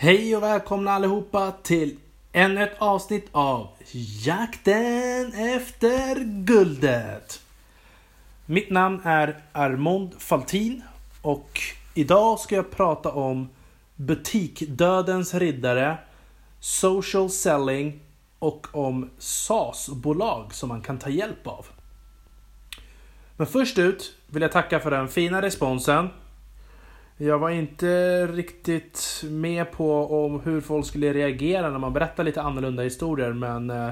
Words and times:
Hej 0.00 0.36
och 0.36 0.42
välkomna 0.42 0.92
allihopa 0.92 1.52
till 1.62 1.96
ännu 2.32 2.62
ett 2.62 2.76
avsnitt 2.78 3.28
av 3.32 3.68
Jakten 4.24 5.32
efter 5.32 6.24
guldet. 6.44 7.40
Mitt 8.46 8.70
namn 8.70 9.00
är 9.04 9.42
Armond 9.52 10.14
Faltin 10.18 10.82
och 11.22 11.60
idag 11.94 12.40
ska 12.40 12.54
jag 12.54 12.70
prata 12.70 13.12
om 13.12 13.48
butikdödens 13.96 15.34
riddare, 15.34 15.98
social 16.60 17.30
selling 17.30 18.00
och 18.38 18.66
om 18.72 19.10
SAS-bolag 19.18 20.54
som 20.54 20.68
man 20.68 20.80
kan 20.80 20.98
ta 20.98 21.08
hjälp 21.08 21.46
av. 21.46 21.66
Men 23.36 23.46
först 23.46 23.78
ut 23.78 24.14
vill 24.26 24.42
jag 24.42 24.52
tacka 24.52 24.80
för 24.80 24.90
den 24.90 25.08
fina 25.08 25.42
responsen 25.42 26.08
jag 27.20 27.38
var 27.38 27.50
inte 27.50 28.26
riktigt 28.26 29.24
med 29.24 29.72
på 29.72 30.24
om 30.24 30.40
hur 30.40 30.60
folk 30.60 30.86
skulle 30.86 31.12
reagera 31.12 31.70
när 31.70 31.78
man 31.78 31.92
berättar 31.92 32.24
lite 32.24 32.42
annorlunda 32.42 32.82
historier 32.82 33.32
men 33.32 33.70
eh, 33.70 33.88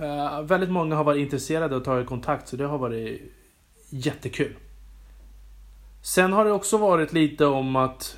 eh 0.00 0.42
väldigt 0.42 0.70
många 0.70 0.96
har 0.96 1.04
varit 1.04 1.20
intresserade 1.20 1.76
och 1.76 1.84
tagit 1.84 2.06
kontakt 2.06 2.48
så 2.48 2.56
det 2.56 2.66
har 2.66 2.78
varit 2.78 3.32
jättekul. 3.90 4.56
Sen 6.02 6.32
har 6.32 6.44
det 6.44 6.52
också 6.52 6.78
varit 6.78 7.12
lite 7.12 7.46
om 7.46 7.76
att 7.76 8.16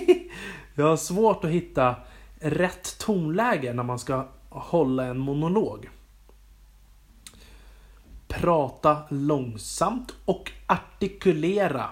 jag 0.74 0.84
har 0.84 0.96
svårt 0.96 1.44
att 1.44 1.50
hitta 1.50 1.94
rätt 2.40 2.98
tonläge 2.98 3.72
när 3.72 3.82
man 3.82 3.98
ska 3.98 4.28
hålla 4.48 5.04
en 5.04 5.18
monolog. 5.18 5.88
Prata 8.28 8.98
långsamt 9.10 10.14
och 10.24 10.52
artikulera 10.66 11.90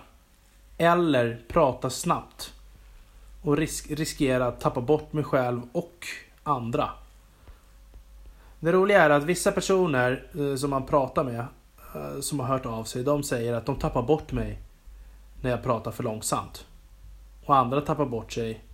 eller 0.78 1.42
prata 1.48 1.90
snabbt. 1.90 2.52
Och 3.42 3.56
risk, 3.56 3.90
riskera 3.90 4.46
att 4.46 4.60
tappa 4.60 4.80
bort 4.80 5.12
mig 5.12 5.24
själv 5.24 5.62
och 5.72 6.06
andra. 6.42 6.90
Det 8.60 8.72
roliga 8.72 9.02
är 9.02 9.10
att 9.10 9.24
vissa 9.24 9.52
personer 9.52 10.26
eh, 10.38 10.56
som 10.56 10.70
man 10.70 10.86
pratar 10.86 11.24
med, 11.24 11.46
eh, 11.94 12.20
som 12.20 12.40
har 12.40 12.46
hört 12.46 12.66
av 12.66 12.84
sig, 12.84 13.04
de 13.04 13.22
säger 13.22 13.52
att 13.52 13.66
de 13.66 13.76
tappar 13.76 14.02
bort 14.02 14.32
mig 14.32 14.58
när 15.40 15.50
jag 15.50 15.62
pratar 15.62 15.90
för 15.90 16.02
långsamt. 16.02 16.66
Och 17.44 17.56
andra 17.56 17.80
tappar 17.80 18.06
bort 18.06 18.32
sig 18.32 18.64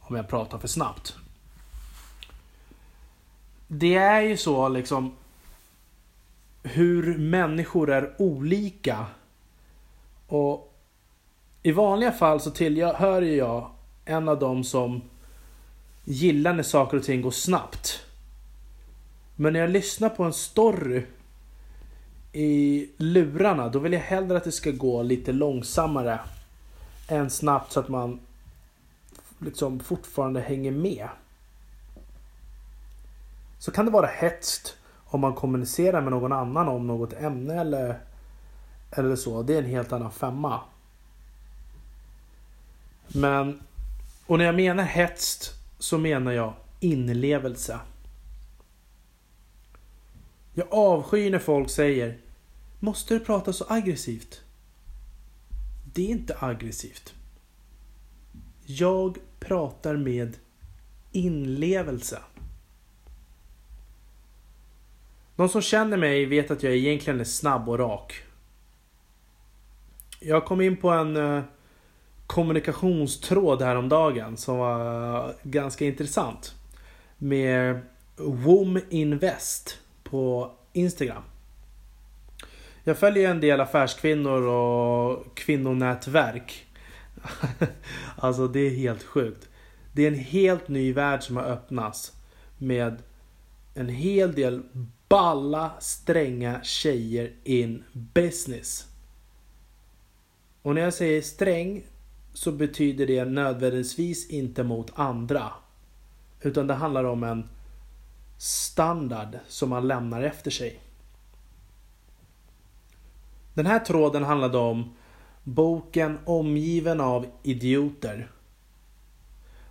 om 0.00 0.16
jag 0.16 0.28
pratar 0.28 0.58
för 0.58 0.68
snabbt. 0.68 1.16
Det 3.66 3.94
är 3.94 4.20
ju 4.20 4.36
så 4.36 4.68
liksom 4.68 5.16
hur 6.62 7.18
människor 7.18 7.90
är 7.90 8.14
olika. 8.18 9.06
Och 10.26 10.69
i 11.62 11.72
vanliga 11.72 12.12
fall 12.12 12.40
så 12.40 12.50
tillhör 12.50 13.22
jag 13.22 13.70
en 14.04 14.28
av 14.28 14.38
dem 14.38 14.64
som 14.64 15.02
gillar 16.04 16.52
när 16.52 16.62
saker 16.62 16.96
och 16.96 17.02
ting 17.02 17.22
går 17.22 17.30
snabbt. 17.30 18.06
Men 19.36 19.52
när 19.52 19.60
jag 19.60 19.70
lyssnar 19.70 20.08
på 20.08 20.24
en 20.24 20.32
story 20.32 21.02
i 22.32 22.88
lurarna, 22.96 23.68
då 23.68 23.78
vill 23.78 23.92
jag 23.92 24.00
hellre 24.00 24.36
att 24.36 24.44
det 24.44 24.52
ska 24.52 24.70
gå 24.70 25.02
lite 25.02 25.32
långsammare 25.32 26.20
än 27.08 27.30
snabbt 27.30 27.72
så 27.72 27.80
att 27.80 27.88
man 27.88 28.20
liksom 29.38 29.80
fortfarande 29.80 30.40
hänger 30.40 30.70
med. 30.70 31.08
Så 33.58 33.70
kan 33.70 33.84
det 33.84 33.90
vara 33.90 34.06
hetskt 34.06 34.76
om 35.04 35.20
man 35.20 35.34
kommunicerar 35.34 36.00
med 36.00 36.12
någon 36.12 36.32
annan 36.32 36.68
om 36.68 36.86
något 36.86 37.12
ämne 37.12 37.60
eller, 37.60 38.00
eller 38.90 39.16
så. 39.16 39.42
Det 39.42 39.54
är 39.54 39.58
en 39.58 39.70
helt 39.70 39.92
annan 39.92 40.10
femma. 40.10 40.60
Men, 43.14 43.62
och 44.26 44.38
när 44.38 44.44
jag 44.44 44.54
menar 44.54 44.84
hetst 44.84 45.54
så 45.78 45.98
menar 45.98 46.32
jag 46.32 46.54
inlevelse. 46.80 47.80
Jag 50.54 50.66
avskyr 50.70 51.30
när 51.30 51.38
folk 51.38 51.70
säger 51.70 52.18
Måste 52.78 53.14
du 53.14 53.20
prata 53.20 53.52
så 53.52 53.64
aggressivt? 53.68 54.42
Det 55.92 56.02
är 56.02 56.08
inte 56.08 56.36
aggressivt. 56.38 57.14
Jag 58.66 59.18
pratar 59.40 59.96
med 59.96 60.36
inlevelse. 61.12 62.22
De 65.36 65.48
som 65.48 65.62
känner 65.62 65.96
mig 65.96 66.26
vet 66.26 66.50
att 66.50 66.62
jag 66.62 66.76
egentligen 66.76 67.20
är 67.20 67.24
snabb 67.24 67.68
och 67.68 67.78
rak. 67.78 68.22
Jag 70.20 70.44
kom 70.44 70.60
in 70.60 70.76
på 70.76 70.90
en 70.90 71.16
eh, 71.16 71.42
kommunikationstråd 72.30 73.62
häromdagen 73.62 74.36
som 74.36 74.58
var 74.58 75.34
ganska 75.42 75.84
intressant. 75.84 76.54
Med 77.18 77.80
WOM 78.16 78.80
Invest 78.90 79.78
på 80.02 80.52
Instagram. 80.72 81.22
Jag 82.84 82.98
följer 82.98 83.30
en 83.30 83.40
del 83.40 83.60
affärskvinnor 83.60 84.42
och 84.42 85.36
kvinnonätverk. 85.36 86.66
alltså 88.16 88.48
det 88.48 88.60
är 88.60 88.70
helt 88.70 89.02
sjukt. 89.02 89.48
Det 89.92 90.02
är 90.02 90.08
en 90.08 90.18
helt 90.18 90.68
ny 90.68 90.92
värld 90.92 91.22
som 91.22 91.36
har 91.36 91.44
öppnats. 91.44 92.12
Med 92.58 93.02
en 93.74 93.88
hel 93.88 94.34
del 94.34 94.62
balla, 95.08 95.70
stränga 95.80 96.62
tjejer 96.62 97.32
in 97.44 97.84
business. 97.92 98.86
Och 100.62 100.74
när 100.74 100.82
jag 100.82 100.94
säger 100.94 101.22
sträng 101.22 101.84
så 102.32 102.52
betyder 102.52 103.06
det 103.06 103.24
nödvändigtvis 103.24 104.30
inte 104.30 104.62
mot 104.62 104.90
andra. 104.94 105.52
Utan 106.40 106.66
det 106.66 106.74
handlar 106.74 107.04
om 107.04 107.24
en 107.24 107.48
standard 108.38 109.38
som 109.48 109.70
man 109.70 109.88
lämnar 109.88 110.22
efter 110.22 110.50
sig. 110.50 110.80
Den 113.54 113.66
här 113.66 113.78
tråden 113.78 114.24
handlade 114.24 114.58
om 114.58 114.94
boken 115.44 116.18
Omgiven 116.24 117.00
av 117.00 117.26
idioter. 117.42 118.30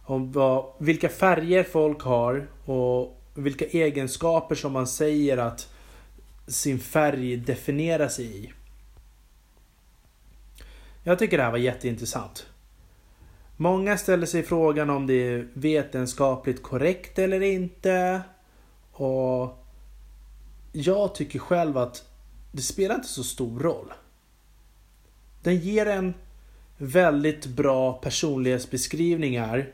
Om 0.03 0.31
vad, 0.31 0.73
vilka 0.79 1.09
färger 1.09 1.63
folk 1.63 2.01
har 2.01 2.47
och 2.65 3.21
vilka 3.33 3.65
egenskaper 3.65 4.55
som 4.55 4.71
man 4.71 4.87
säger 4.87 5.37
att 5.37 5.73
sin 6.47 6.79
färg 6.79 7.37
definierar 7.37 8.07
sig 8.07 8.43
i. 8.43 8.53
Jag 11.09 11.19
tycker 11.19 11.37
det 11.37 11.43
här 11.43 11.51
var 11.51 11.57
jätteintressant. 11.57 12.45
Många 13.57 13.97
ställer 13.97 14.25
sig 14.25 14.43
frågan 14.43 14.89
om 14.89 15.07
det 15.07 15.13
är 15.13 15.47
vetenskapligt 15.53 16.63
korrekt 16.63 17.19
eller 17.19 17.41
inte. 17.41 18.21
Och 18.91 19.65
jag 20.71 21.15
tycker 21.15 21.39
själv 21.39 21.77
att 21.77 22.05
det 22.51 22.61
spelar 22.61 22.95
inte 22.95 23.07
så 23.07 23.23
stor 23.23 23.59
roll. 23.59 23.93
Den 25.43 25.57
ger 25.57 25.85
en 25.85 26.13
väldigt 26.77 27.45
bra 27.45 27.93
personlighetsbeskrivningar 27.93 29.73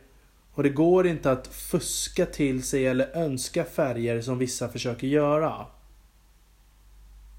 och 0.54 0.64
det 0.64 0.70
går 0.70 1.08
inte 1.08 1.32
att 1.32 1.48
fuska 1.48 2.26
till 2.26 2.64
sig 2.64 2.88
eller 2.88 3.18
önska 3.18 3.64
färger 3.64 4.22
som 4.22 4.38
vissa 4.38 4.70
försöker 4.70 5.08
göra. 5.08 5.66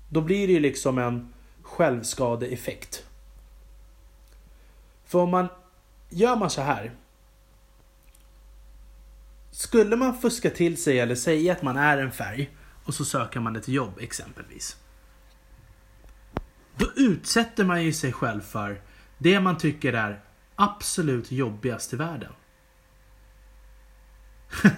Då 0.09 0.21
blir 0.21 0.47
det 0.47 0.53
ju 0.53 0.61
liksom 0.61 0.99
en 0.99 1.33
självskadeeffekt. 1.62 3.06
För 5.06 5.19
om 5.19 5.31
man 5.31 5.49
gör 6.09 6.37
man 6.37 6.50
så 6.50 6.62
här. 6.62 6.93
Skulle 9.50 9.97
man 9.97 10.21
fuska 10.21 10.50
till 10.50 10.83
sig 10.83 11.00
eller 11.00 11.15
säga 11.15 11.53
att 11.53 11.62
man 11.62 11.77
är 11.77 11.99
en 11.99 12.12
färg 12.12 12.56
och 12.84 12.94
så 12.94 13.05
söker 13.05 13.41
man 13.41 13.56
ett 13.56 13.69
jobb 13.69 13.99
exempelvis. 14.00 14.77
Då 16.77 16.87
utsätter 16.97 17.65
man 17.65 17.84
ju 17.84 17.93
sig 17.93 18.12
själv 18.12 18.41
för 18.41 18.81
det 19.19 19.41
man 19.41 19.59
tycker 19.59 19.93
är 19.93 20.21
absolut 20.55 21.33
jobbigast 21.33 21.93
i 21.93 21.97
världen. 21.97 22.33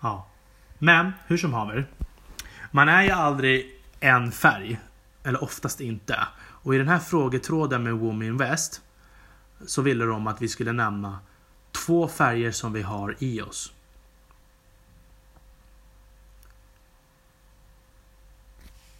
ja. 0.00 0.28
Men 0.78 1.12
hur 1.26 1.36
som 1.36 1.52
haver. 1.52 1.86
Man 2.70 2.88
är 2.88 3.02
ju 3.02 3.10
aldrig 3.10 3.82
en 4.00 4.32
färg. 4.32 4.80
Eller 5.24 5.42
oftast 5.42 5.80
inte. 5.80 6.18
Och 6.34 6.74
i 6.74 6.78
den 6.78 6.88
här 6.88 6.98
frågetråden 6.98 7.82
med 7.82 7.92
Woman 7.92 8.22
Invest 8.22 8.82
så 9.66 9.82
ville 9.82 10.04
de 10.04 10.26
att 10.26 10.42
vi 10.42 10.48
skulle 10.48 10.72
nämna 10.72 11.18
två 11.86 12.08
färger 12.08 12.50
som 12.50 12.72
vi 12.72 12.82
har 12.82 13.16
i 13.18 13.40
oss. 13.40 13.72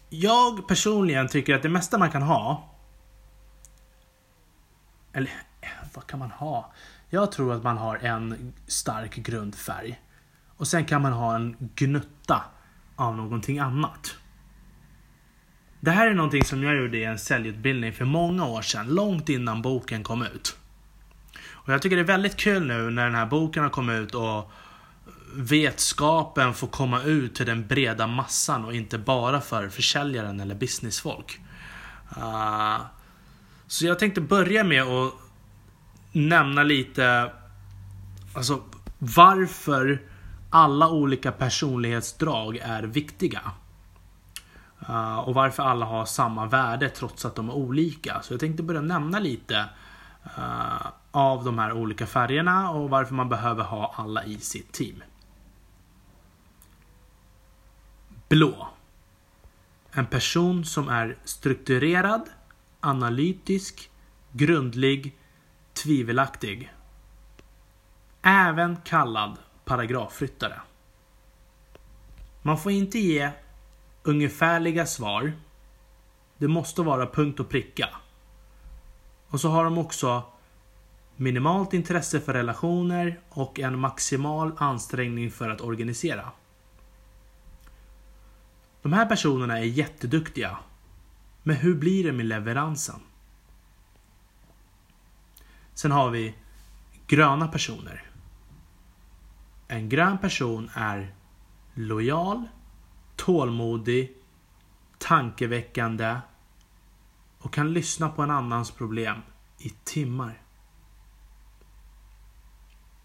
Jag 0.08 0.68
personligen 0.68 1.28
tycker 1.28 1.54
att 1.54 1.62
det 1.62 1.68
mesta 1.68 1.98
man 1.98 2.10
kan 2.10 2.22
ha 2.22 2.72
eller 5.12 5.32
vad 5.94 6.06
kan 6.06 6.18
man 6.18 6.30
ha? 6.30 6.72
Jag 7.10 7.32
tror 7.32 7.54
att 7.54 7.62
man 7.62 7.78
har 7.78 7.96
en 7.96 8.52
stark 8.66 9.14
grundfärg. 9.14 10.00
Och 10.56 10.68
sen 10.68 10.84
kan 10.84 11.02
man 11.02 11.12
ha 11.12 11.36
en 11.36 11.56
gnutta 11.74 12.44
av 12.96 13.16
någonting 13.16 13.58
annat. 13.58 14.14
Det 15.84 15.90
här 15.90 16.06
är 16.06 16.14
någonting 16.14 16.44
som 16.44 16.62
jag 16.62 16.76
gjorde 16.76 16.98
i 16.98 17.04
en 17.04 17.18
säljutbildning 17.18 17.92
för 17.92 18.04
många 18.04 18.46
år 18.46 18.62
sedan, 18.62 18.88
långt 18.88 19.28
innan 19.28 19.62
boken 19.62 20.02
kom 20.02 20.22
ut. 20.22 20.56
Och 21.50 21.72
jag 21.72 21.82
tycker 21.82 21.96
det 21.96 22.02
är 22.02 22.06
väldigt 22.06 22.36
kul 22.36 22.66
nu 22.66 22.90
när 22.90 23.04
den 23.04 23.14
här 23.14 23.26
boken 23.26 23.62
har 23.62 23.70
kommit 23.70 24.00
ut 24.00 24.14
och 24.14 24.50
vetskapen 25.34 26.54
får 26.54 26.66
komma 26.66 27.02
ut 27.02 27.34
till 27.34 27.46
den 27.46 27.66
breda 27.66 28.06
massan 28.06 28.64
och 28.64 28.74
inte 28.74 28.98
bara 28.98 29.40
för 29.40 29.68
försäljaren 29.68 30.40
eller 30.40 30.54
businessfolk. 30.54 31.40
Uh, 32.16 32.80
så 33.66 33.86
jag 33.86 33.98
tänkte 33.98 34.20
börja 34.20 34.64
med 34.64 34.82
att 34.82 35.12
nämna 36.12 36.62
lite 36.62 37.32
alltså, 38.34 38.62
varför 38.98 40.02
alla 40.50 40.88
olika 40.88 41.32
personlighetsdrag 41.32 42.56
är 42.56 42.82
viktiga. 42.82 43.40
Eh, 44.88 45.18
och 45.18 45.34
varför 45.34 45.62
alla 45.62 45.86
har 45.86 46.04
samma 46.04 46.46
värde 46.46 46.88
trots 46.88 47.24
att 47.24 47.34
de 47.34 47.48
är 47.48 47.54
olika. 47.54 48.22
Så 48.22 48.32
jag 48.32 48.40
tänkte 48.40 48.62
börja 48.62 48.80
nämna 48.80 49.18
lite 49.18 49.68
uh, 50.38 50.86
av 51.10 51.44
de 51.44 51.58
här 51.58 51.72
olika 51.72 52.06
färgerna 52.06 52.70
och 52.70 52.90
varför 52.90 53.14
man 53.14 53.28
behöver 53.28 53.64
ha 53.64 53.94
alla 53.96 54.24
i 54.24 54.38
sitt 54.38 54.72
team. 54.72 55.02
Blå. 58.28 58.68
En 59.92 60.06
person 60.06 60.64
som 60.64 60.88
är 60.88 61.16
strukturerad, 61.24 62.28
analytisk, 62.80 63.90
grundlig, 64.32 65.18
tvivelaktig. 65.74 66.72
Även 68.22 68.76
kallad 68.76 69.36
paragrafryttare. 69.64 70.60
Man 72.42 72.58
får 72.58 72.72
inte 72.72 72.98
ge 72.98 73.30
ungefärliga 74.02 74.86
svar. 74.86 75.32
Det 76.38 76.48
måste 76.48 76.82
vara 76.82 77.06
punkt 77.06 77.40
och 77.40 77.48
pricka. 77.48 77.88
Och 79.28 79.40
så 79.40 79.48
har 79.48 79.64
de 79.64 79.78
också 79.78 80.22
minimalt 81.16 81.72
intresse 81.72 82.20
för 82.20 82.32
relationer 82.32 83.20
och 83.28 83.60
en 83.60 83.78
maximal 83.78 84.52
ansträngning 84.58 85.30
för 85.30 85.50
att 85.50 85.60
organisera. 85.60 86.32
De 88.82 88.92
här 88.92 89.06
personerna 89.06 89.58
är 89.58 89.64
jätteduktiga. 89.64 90.58
Men 91.42 91.56
hur 91.56 91.74
blir 91.74 92.04
det 92.04 92.12
med 92.12 92.26
leveransen? 92.26 93.00
Sen 95.74 95.92
har 95.92 96.10
vi 96.10 96.34
gröna 97.06 97.48
personer. 97.48 98.04
En 99.68 99.88
grön 99.88 100.18
person 100.18 100.70
är 100.74 101.14
lojal, 101.74 102.48
tålmodig, 103.22 104.16
tankeväckande 104.98 106.20
och 107.38 107.52
kan 107.52 107.72
lyssna 107.72 108.08
på 108.08 108.22
en 108.22 108.30
annans 108.30 108.70
problem 108.70 109.22
i 109.58 109.70
timmar. 109.84 110.42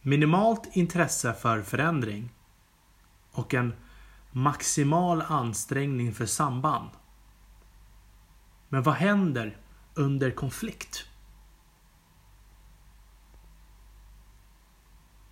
Minimalt 0.02 0.76
intresse 0.76 1.34
för 1.34 1.62
förändring 1.62 2.30
och 3.32 3.54
en 3.54 3.76
maximal 4.32 5.22
ansträngning 5.22 6.14
för 6.14 6.26
samband. 6.26 6.90
Men 8.70 8.84
vad 8.84 8.96
händer 8.96 9.58
under 9.94 10.32
konflikt? 10.32 11.06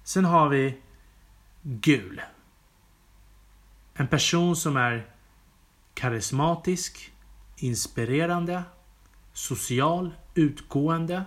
Sen 0.03 0.25
har 0.25 0.49
vi 0.49 0.81
gul. 1.61 2.21
En 3.97 4.07
person 4.07 4.55
som 4.55 4.77
är 4.77 5.07
karismatisk, 5.93 7.13
inspirerande, 7.57 8.63
social, 9.33 10.11
utgående. 10.33 11.23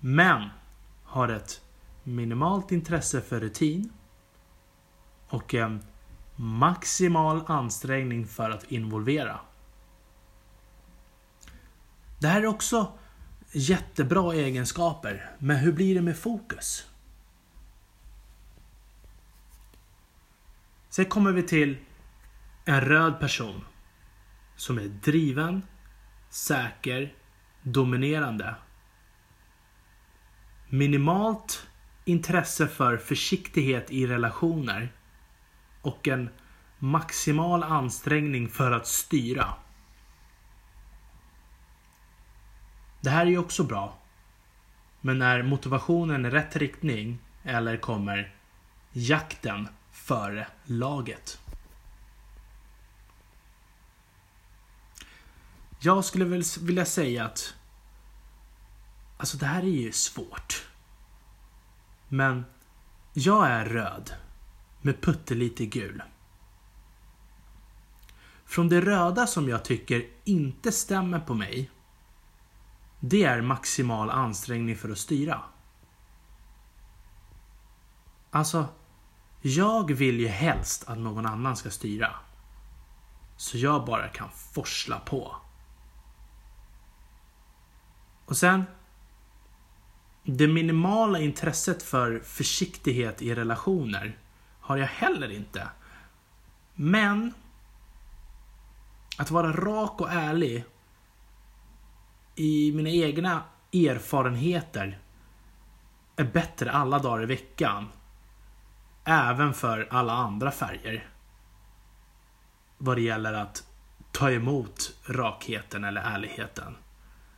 Men 0.00 0.48
har 1.04 1.28
ett 1.28 1.60
minimalt 2.02 2.72
intresse 2.72 3.20
för 3.20 3.40
rutin 3.40 3.92
och 5.28 5.54
en 5.54 5.82
maximal 6.36 7.44
ansträngning 7.46 8.26
för 8.26 8.50
att 8.50 8.72
involvera. 8.72 9.40
Det 12.18 12.28
här 12.28 12.42
är 12.42 12.46
också 12.46 12.92
jättebra 13.52 14.34
egenskaper, 14.34 15.30
men 15.38 15.56
hur 15.56 15.72
blir 15.72 15.94
det 15.94 16.02
med 16.02 16.18
fokus? 16.18 16.86
Sen 20.92 21.04
kommer 21.04 21.32
vi 21.32 21.42
till 21.42 21.76
en 22.64 22.80
röd 22.80 23.20
person 23.20 23.64
som 24.56 24.78
är 24.78 24.88
driven, 24.88 25.62
säker, 26.30 27.14
dominerande. 27.62 28.54
Minimalt 30.68 31.66
intresse 32.04 32.68
för 32.68 32.96
försiktighet 32.96 33.90
i 33.90 34.06
relationer 34.06 34.92
och 35.82 36.08
en 36.08 36.30
maximal 36.78 37.62
ansträngning 37.62 38.48
för 38.48 38.70
att 38.72 38.86
styra. 38.86 39.54
Det 43.00 43.10
här 43.10 43.26
är 43.26 43.30
ju 43.30 43.38
också 43.38 43.64
bra. 43.64 43.98
Men 45.00 45.22
är 45.22 45.42
motivationen 45.42 46.26
i 46.26 46.30
rätt 46.30 46.56
riktning 46.56 47.18
eller 47.44 47.76
kommer 47.76 48.34
jakten 48.92 49.68
före 49.92 50.46
laget. 50.64 51.38
Jag 55.78 56.04
skulle 56.04 56.24
väl 56.24 56.42
vilja 56.60 56.84
säga 56.84 57.24
att 57.24 57.54
Alltså 59.22 59.36
det 59.36 59.46
här 59.46 59.62
är 59.62 59.66
ju 59.66 59.92
svårt. 59.92 60.68
Men 62.08 62.44
jag 63.12 63.46
är 63.46 63.64
röd 63.64 64.12
med 64.80 65.00
puttelite 65.00 65.66
gul. 65.66 66.02
Från 68.44 68.68
det 68.68 68.80
röda 68.80 69.26
som 69.26 69.48
jag 69.48 69.64
tycker 69.64 70.06
inte 70.24 70.72
stämmer 70.72 71.20
på 71.20 71.34
mig. 71.34 71.70
Det 73.00 73.24
är 73.24 73.40
maximal 73.40 74.10
ansträngning 74.10 74.76
för 74.76 74.90
att 74.90 74.98
styra. 74.98 75.40
Alltså, 78.30 78.66
jag 79.42 79.92
vill 79.92 80.20
ju 80.20 80.28
helst 80.28 80.88
att 80.88 80.98
någon 80.98 81.26
annan 81.26 81.56
ska 81.56 81.70
styra. 81.70 82.10
Så 83.36 83.58
jag 83.58 83.84
bara 83.84 84.08
kan 84.08 84.28
forsla 84.30 84.98
på. 84.98 85.36
Och 88.24 88.36
sen. 88.36 88.64
Det 90.24 90.48
minimala 90.48 91.18
intresset 91.18 91.82
för 91.82 92.18
försiktighet 92.18 93.22
i 93.22 93.34
relationer 93.34 94.18
har 94.60 94.76
jag 94.76 94.86
heller 94.86 95.30
inte. 95.30 95.68
Men 96.74 97.34
att 99.18 99.30
vara 99.30 99.52
rak 99.52 100.00
och 100.00 100.12
ärlig 100.12 100.64
i 102.34 102.72
mina 102.72 102.90
egna 102.90 103.42
erfarenheter 103.72 104.98
är 106.16 106.24
bättre 106.24 106.72
alla 106.72 106.98
dagar 106.98 107.22
i 107.22 107.26
veckan. 107.26 107.88
Även 109.04 109.54
för 109.54 109.88
alla 109.90 110.12
andra 110.12 110.50
färger. 110.50 111.06
Vad 112.78 112.96
det 112.96 113.02
gäller 113.02 113.32
att 113.32 113.66
ta 114.12 114.30
emot 114.30 114.94
rakheten 115.04 115.84
eller 115.84 116.00
ärligheten. 116.00 116.76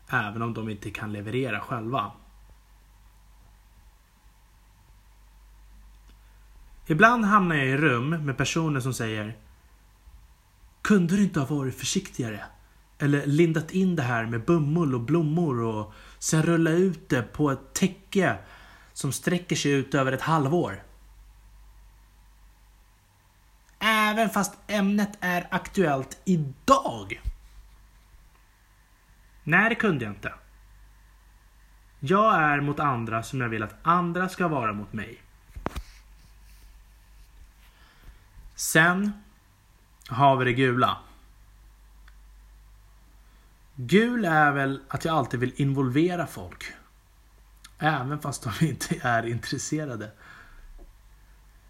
Även 0.09 0.43
om 0.43 0.55
de 0.55 0.69
inte 0.69 0.91
kan 0.91 1.13
leverera 1.13 1.61
själva. 1.61 2.13
Ibland 6.87 7.25
hamnar 7.25 7.57
jag 7.57 7.67
i 7.67 7.77
rum 7.77 8.11
med 8.11 8.37
personer 8.37 8.81
som 8.81 8.95
säger 8.95 9.37
Kunde 10.83 11.17
du 11.17 11.23
inte 11.23 11.41
ha 11.41 11.57
varit 11.57 11.79
försiktigare? 11.79 12.45
Eller 12.99 13.27
lindat 13.27 13.71
in 13.71 13.97
det 13.97 14.03
här 14.03 14.27
med 14.27 14.45
bomull 14.45 14.95
och 14.95 15.01
blommor 15.01 15.61
och 15.61 15.93
sen 16.19 16.43
rulla 16.43 16.71
ut 16.71 17.09
det 17.09 17.23
på 17.23 17.51
ett 17.51 17.75
täcke 17.75 18.39
som 18.93 19.13
sträcker 19.13 19.57
sig 19.57 19.73
ut 19.73 19.95
över 19.95 20.13
ett 20.13 20.21
halvår. 20.21 20.83
Även 24.15 24.31
fast 24.31 24.55
ämnet 24.67 25.19
är 25.21 25.47
aktuellt 25.51 26.19
idag. 26.25 27.21
Nej, 29.45 29.69
det 29.69 29.75
kunde 29.75 30.05
jag 30.05 30.15
inte. 30.15 30.35
Jag 32.01 32.35
är 32.35 32.61
mot 32.61 32.81
andra 32.81 33.23
som 33.23 33.41
jag 33.41 33.49
vill 33.49 33.63
att 33.63 33.75
andra 33.83 34.29
ska 34.29 34.49
vara 34.49 34.73
mot 34.73 34.93
mig. 34.93 35.23
Sen 38.55 39.13
har 40.09 40.37
vi 40.37 40.45
det 40.45 40.53
gula. 40.53 40.99
Gul 43.75 44.25
är 44.25 44.53
väl 44.53 44.83
att 44.89 45.05
jag 45.05 45.17
alltid 45.17 45.41
vill 45.41 45.53
involvera 45.57 46.27
folk. 46.27 46.65
Även 47.79 48.19
fast 48.21 48.43
de 48.43 48.67
inte 48.67 49.01
är 49.03 49.27
intresserade. 49.27 50.11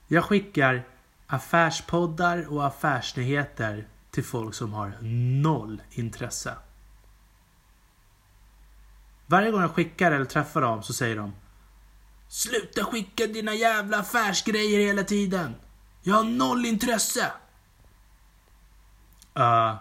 Jag 0.06 0.24
skickar 0.24 0.84
affärspoddar 1.26 2.52
och 2.52 2.66
affärsnyheter 2.66 3.88
till 4.10 4.24
folk 4.24 4.54
som 4.54 4.72
har 4.72 4.92
noll 5.42 5.82
intresse. 5.90 6.56
Varje 9.26 9.50
gång 9.50 9.60
jag 9.60 9.70
skickar 9.70 10.12
eller 10.12 10.24
träffar 10.24 10.60
dem 10.60 10.82
så 10.82 10.92
säger 10.92 11.16
de 11.16 11.32
Sluta 12.28 12.84
skicka 12.84 13.26
dina 13.26 13.54
jävla 13.54 13.98
affärsgrejer 13.98 14.80
hela 14.80 15.04
tiden. 15.04 15.54
Jag 16.02 16.14
har 16.14 16.24
noll 16.24 16.66
intresse. 16.66 17.32
Uh, 19.38 19.76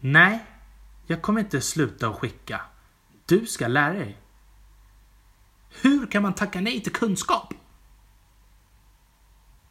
nej, 0.00 0.44
jag 1.06 1.22
kommer 1.22 1.40
inte 1.40 1.60
sluta 1.60 2.08
att 2.08 2.16
skicka. 2.16 2.60
Du 3.26 3.46
ska 3.46 3.68
lära 3.68 3.92
dig. 3.92 4.18
Hur 5.82 6.06
kan 6.06 6.22
man 6.22 6.34
tacka 6.34 6.60
nej 6.60 6.80
till 6.80 6.92
kunskap? 6.92 7.54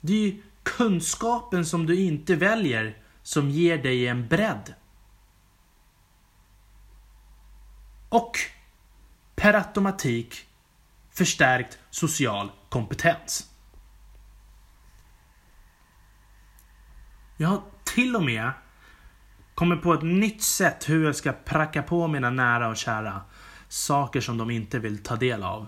Det 0.01 0.13
är 0.13 0.17
ju 0.17 0.41
kunskapen 0.63 1.65
som 1.65 1.85
du 1.85 1.99
inte 1.99 2.35
väljer 2.35 2.97
som 3.23 3.49
ger 3.49 3.77
dig 3.77 4.07
en 4.07 4.27
bredd. 4.27 4.73
Och 8.09 8.37
per 9.35 9.53
automatik 9.53 10.47
förstärkt 11.11 11.79
social 11.89 12.51
kompetens. 12.69 13.49
Jag 17.37 17.49
har 17.49 17.61
till 17.83 18.15
och 18.15 18.23
med 18.23 18.51
kommit 19.55 19.81
på 19.81 19.93
ett 19.93 20.03
nytt 20.03 20.43
sätt 20.43 20.89
hur 20.89 21.05
jag 21.05 21.15
ska 21.15 21.33
pracka 21.33 21.83
på 21.83 22.07
mina 22.07 22.29
nära 22.29 22.69
och 22.69 22.77
kära 22.77 23.21
saker 23.67 24.21
som 24.21 24.37
de 24.37 24.51
inte 24.51 24.79
vill 24.79 25.03
ta 25.03 25.15
del 25.15 25.43
av. 25.43 25.67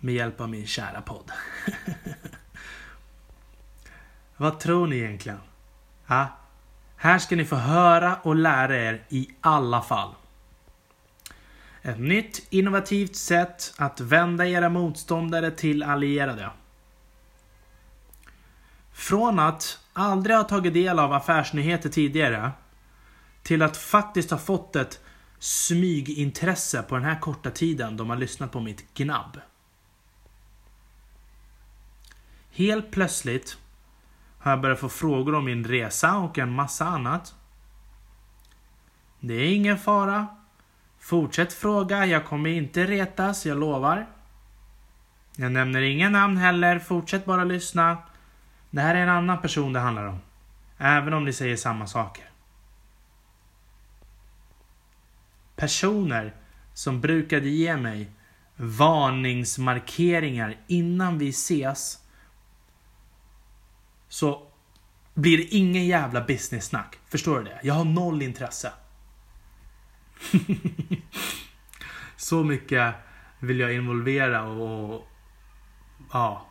Med 0.00 0.14
hjälp 0.14 0.40
av 0.40 0.48
min 0.48 0.66
kära 0.66 1.00
podd. 1.00 1.30
Vad 4.42 4.60
tror 4.60 4.86
ni 4.86 4.96
egentligen? 4.96 5.40
Ha? 6.06 6.26
Här 6.96 7.18
ska 7.18 7.36
ni 7.36 7.44
få 7.44 7.56
höra 7.56 8.16
och 8.22 8.36
lära 8.36 8.76
er 8.76 9.04
i 9.08 9.28
alla 9.40 9.82
fall. 9.82 10.14
Ett 11.82 11.98
nytt 11.98 12.46
innovativt 12.50 13.16
sätt 13.16 13.74
att 13.76 14.00
vända 14.00 14.46
era 14.46 14.68
motståndare 14.68 15.50
till 15.50 15.82
allierade. 15.82 16.50
Från 18.92 19.38
att 19.38 19.78
aldrig 19.92 20.36
ha 20.36 20.44
tagit 20.44 20.74
del 20.74 20.98
av 20.98 21.12
affärsnyheter 21.12 21.88
tidigare 21.88 22.50
till 23.42 23.62
att 23.62 23.76
faktiskt 23.76 24.30
ha 24.30 24.38
fått 24.38 24.76
ett 24.76 25.00
smygintresse 25.38 26.82
på 26.82 26.94
den 26.94 27.04
här 27.04 27.20
korta 27.20 27.50
tiden 27.50 27.96
de 27.96 28.10
har 28.10 28.16
lyssnat 28.16 28.52
på 28.52 28.60
mitt 28.60 28.94
gnabb. 28.94 29.40
Helt 32.50 32.90
plötsligt 32.90 33.58
har 34.42 34.52
jag 34.52 34.60
börjat 34.60 34.80
få 34.80 34.88
frågor 34.88 35.34
om 35.34 35.44
min 35.44 35.64
resa 35.64 36.16
och 36.16 36.38
en 36.38 36.52
massa 36.52 36.84
annat. 36.84 37.34
Det 39.20 39.34
är 39.34 39.54
ingen 39.54 39.78
fara. 39.78 40.26
Fortsätt 40.98 41.52
fråga, 41.52 42.06
jag 42.06 42.24
kommer 42.24 42.50
inte 42.50 42.86
retas, 42.86 43.46
jag 43.46 43.58
lovar. 43.58 44.06
Jag 45.36 45.52
nämner 45.52 45.82
inga 45.82 46.10
namn 46.10 46.36
heller, 46.36 46.78
fortsätt 46.78 47.24
bara 47.24 47.44
lyssna. 47.44 47.98
Det 48.70 48.80
här 48.80 48.94
är 48.94 49.02
en 49.02 49.08
annan 49.08 49.40
person 49.40 49.72
det 49.72 49.80
handlar 49.80 50.06
om. 50.06 50.18
Även 50.78 51.12
om 51.12 51.24
ni 51.24 51.32
säger 51.32 51.56
samma 51.56 51.86
saker. 51.86 52.30
Personer 55.56 56.34
som 56.74 57.00
brukade 57.00 57.48
ge 57.48 57.76
mig 57.76 58.10
varningsmarkeringar 58.56 60.56
innan 60.66 61.18
vi 61.18 61.28
ses. 61.28 62.01
Så 64.12 64.42
blir 65.14 65.38
det 65.38 65.42
ingen 65.44 65.86
jävla 65.86 66.20
business-snack. 66.20 66.98
Förstår 67.08 67.38
du 67.38 67.44
det? 67.44 67.60
Jag 67.62 67.74
har 67.74 67.84
noll 67.84 68.22
intresse. 68.22 68.72
så 72.16 72.44
mycket 72.44 72.94
vill 73.38 73.60
jag 73.60 73.74
involvera 73.74 74.42
och, 74.42 75.08
ja, 76.12 76.46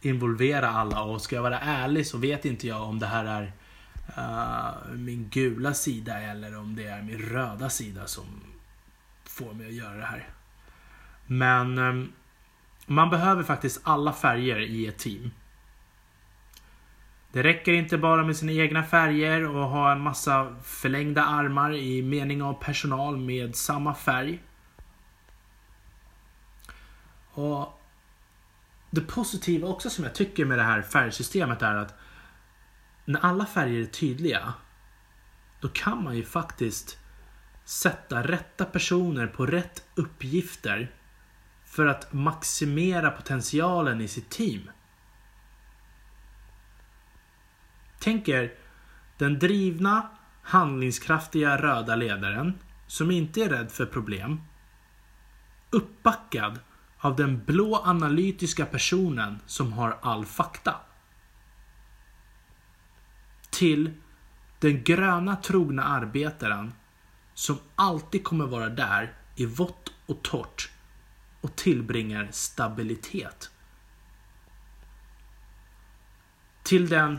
involvera 0.00 0.68
alla 0.68 1.02
och 1.02 1.22
ska 1.22 1.36
jag 1.36 1.42
vara 1.42 1.60
ärlig 1.60 2.06
så 2.06 2.18
vet 2.18 2.44
inte 2.44 2.66
jag 2.66 2.82
om 2.82 2.98
det 2.98 3.06
här 3.06 3.24
är 3.24 3.52
uh, 4.18 4.96
min 4.96 5.28
gula 5.28 5.74
sida 5.74 6.20
eller 6.20 6.58
om 6.58 6.76
det 6.76 6.86
är 6.86 7.02
min 7.02 7.18
röda 7.18 7.70
sida 7.70 8.06
som 8.06 8.24
får 9.24 9.54
mig 9.54 9.66
att 9.66 9.72
göra 9.72 9.96
det 9.96 10.06
här. 10.06 10.28
Men 11.26 11.78
um, 11.78 12.12
man 12.86 13.10
behöver 13.10 13.42
faktiskt 13.42 13.80
alla 13.84 14.12
färger 14.12 14.60
i 14.60 14.86
ett 14.86 14.98
team. 14.98 15.30
Det 17.32 17.42
räcker 17.42 17.72
inte 17.72 17.98
bara 17.98 18.24
med 18.24 18.36
sina 18.36 18.52
egna 18.52 18.82
färger 18.82 19.48
och 19.48 19.68
ha 19.68 19.92
en 19.92 20.00
massa 20.00 20.56
förlängda 20.62 21.24
armar 21.24 21.74
i 21.74 22.02
mening 22.02 22.42
av 22.42 22.54
personal 22.54 23.16
med 23.16 23.56
samma 23.56 23.94
färg. 23.94 24.42
Och 27.32 27.80
Det 28.90 29.00
positiva 29.00 29.68
också 29.68 29.90
som 29.90 30.04
jag 30.04 30.14
tycker 30.14 30.44
med 30.44 30.58
det 30.58 30.64
här 30.64 30.82
färgsystemet 30.82 31.62
är 31.62 31.74
att 31.74 31.94
när 33.04 33.20
alla 33.20 33.46
färger 33.46 33.80
är 33.80 33.86
tydliga 33.86 34.54
då 35.60 35.68
kan 35.68 36.04
man 36.04 36.16
ju 36.16 36.24
faktiskt 36.24 36.98
sätta 37.64 38.22
rätta 38.22 38.64
personer 38.64 39.26
på 39.26 39.46
rätt 39.46 39.84
uppgifter 39.94 40.94
för 41.64 41.86
att 41.86 42.12
maximera 42.12 43.10
potentialen 43.10 44.00
i 44.00 44.08
sitt 44.08 44.30
team. 44.30 44.70
Tänk 48.00 48.28
er 48.28 48.52
den 49.18 49.38
drivna, 49.38 50.10
handlingskraftiga 50.42 51.56
röda 51.56 51.96
ledaren 51.96 52.58
som 52.86 53.10
inte 53.10 53.40
är 53.40 53.48
rädd 53.48 53.72
för 53.72 53.86
problem. 53.86 54.40
Uppbackad 55.70 56.60
av 56.98 57.16
den 57.16 57.44
blå 57.44 57.76
analytiska 57.84 58.66
personen 58.66 59.38
som 59.46 59.72
har 59.72 59.98
all 60.02 60.24
fakta. 60.24 60.74
Till 63.50 63.92
den 64.58 64.84
gröna 64.84 65.36
trogna 65.36 65.84
arbetaren 65.84 66.72
som 67.34 67.58
alltid 67.74 68.24
kommer 68.24 68.46
vara 68.46 68.68
där 68.68 69.14
i 69.36 69.46
vått 69.46 69.92
och 70.06 70.22
torrt 70.22 70.70
och 71.40 71.56
tillbringar 71.56 72.28
stabilitet. 72.30 73.50
Till 76.62 76.88
den 76.88 77.18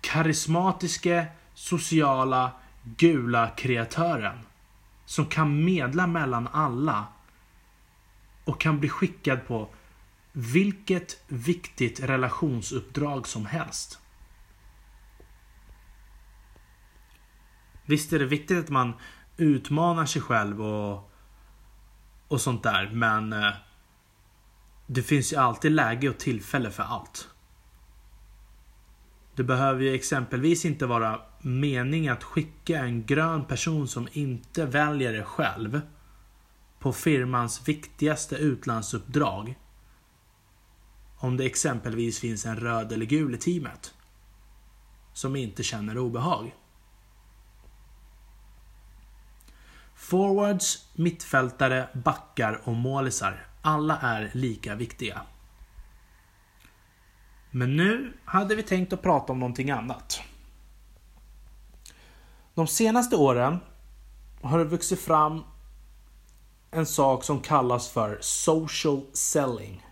karismatiske, 0.00 1.26
sociala, 1.54 2.52
gula 2.82 3.50
kreatören 3.56 4.38
som 5.04 5.26
kan 5.26 5.64
medla 5.64 6.06
mellan 6.06 6.48
alla 6.48 7.06
och 8.44 8.60
kan 8.60 8.80
bli 8.80 8.88
skickad 8.88 9.46
på 9.46 9.68
vilket 10.32 11.22
viktigt 11.28 12.00
relationsuppdrag 12.00 13.28
som 13.28 13.46
helst. 13.46 13.98
Visst 17.84 18.12
är 18.12 18.18
det 18.18 18.26
viktigt 18.26 18.58
att 18.58 18.70
man 18.70 18.92
utmanar 19.36 20.06
sig 20.06 20.22
själv 20.22 20.62
och, 20.62 21.10
och 22.28 22.40
sånt 22.40 22.62
där 22.62 22.90
men 22.92 23.32
eh, 23.32 23.52
det 24.86 25.02
finns 25.02 25.32
ju 25.32 25.36
alltid 25.36 25.72
läge 25.72 26.08
och 26.08 26.18
tillfälle 26.18 26.70
för 26.70 26.82
allt. 26.82 27.29
Det 29.40 29.44
behöver 29.44 29.82
ju 29.82 29.94
exempelvis 29.94 30.64
inte 30.64 30.86
vara 30.86 31.20
mening 31.38 32.08
att 32.08 32.22
skicka 32.24 32.78
en 32.78 33.06
grön 33.06 33.44
person 33.44 33.88
som 33.88 34.08
inte 34.12 34.66
väljer 34.66 35.12
det 35.12 35.24
själv 35.24 35.80
på 36.78 36.92
firmans 36.92 37.68
viktigaste 37.68 38.36
utlandsuppdrag. 38.36 39.58
Om 41.16 41.36
det 41.36 41.44
exempelvis 41.44 42.20
finns 42.20 42.46
en 42.46 42.56
röd 42.56 42.92
eller 42.92 43.06
gul 43.06 43.34
i 43.34 43.38
teamet. 43.38 43.94
Som 45.12 45.36
inte 45.36 45.62
känner 45.62 45.98
obehag. 45.98 46.54
Forwards, 49.94 50.88
mittfältare, 50.94 51.88
backar 51.92 52.60
och 52.64 52.74
målisar. 52.74 53.46
Alla 53.62 53.98
är 53.98 54.30
lika 54.34 54.74
viktiga. 54.74 55.22
Men 57.50 57.76
nu 57.76 58.12
hade 58.24 58.54
vi 58.54 58.62
tänkt 58.62 58.92
att 58.92 59.02
prata 59.02 59.32
om 59.32 59.38
någonting 59.38 59.70
annat. 59.70 60.20
De 62.54 62.66
senaste 62.66 63.16
åren 63.16 63.58
har 64.42 64.58
det 64.58 64.64
vuxit 64.64 65.00
fram 65.00 65.42
en 66.70 66.86
sak 66.86 67.24
som 67.24 67.40
kallas 67.40 67.88
för 67.88 68.18
social 68.20 69.02
selling. 69.12 69.86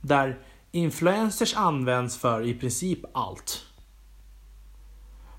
Där 0.00 0.38
influencers 0.70 1.56
används 1.56 2.16
för 2.16 2.42
i 2.42 2.54
princip 2.54 2.98
allt. 3.12 3.66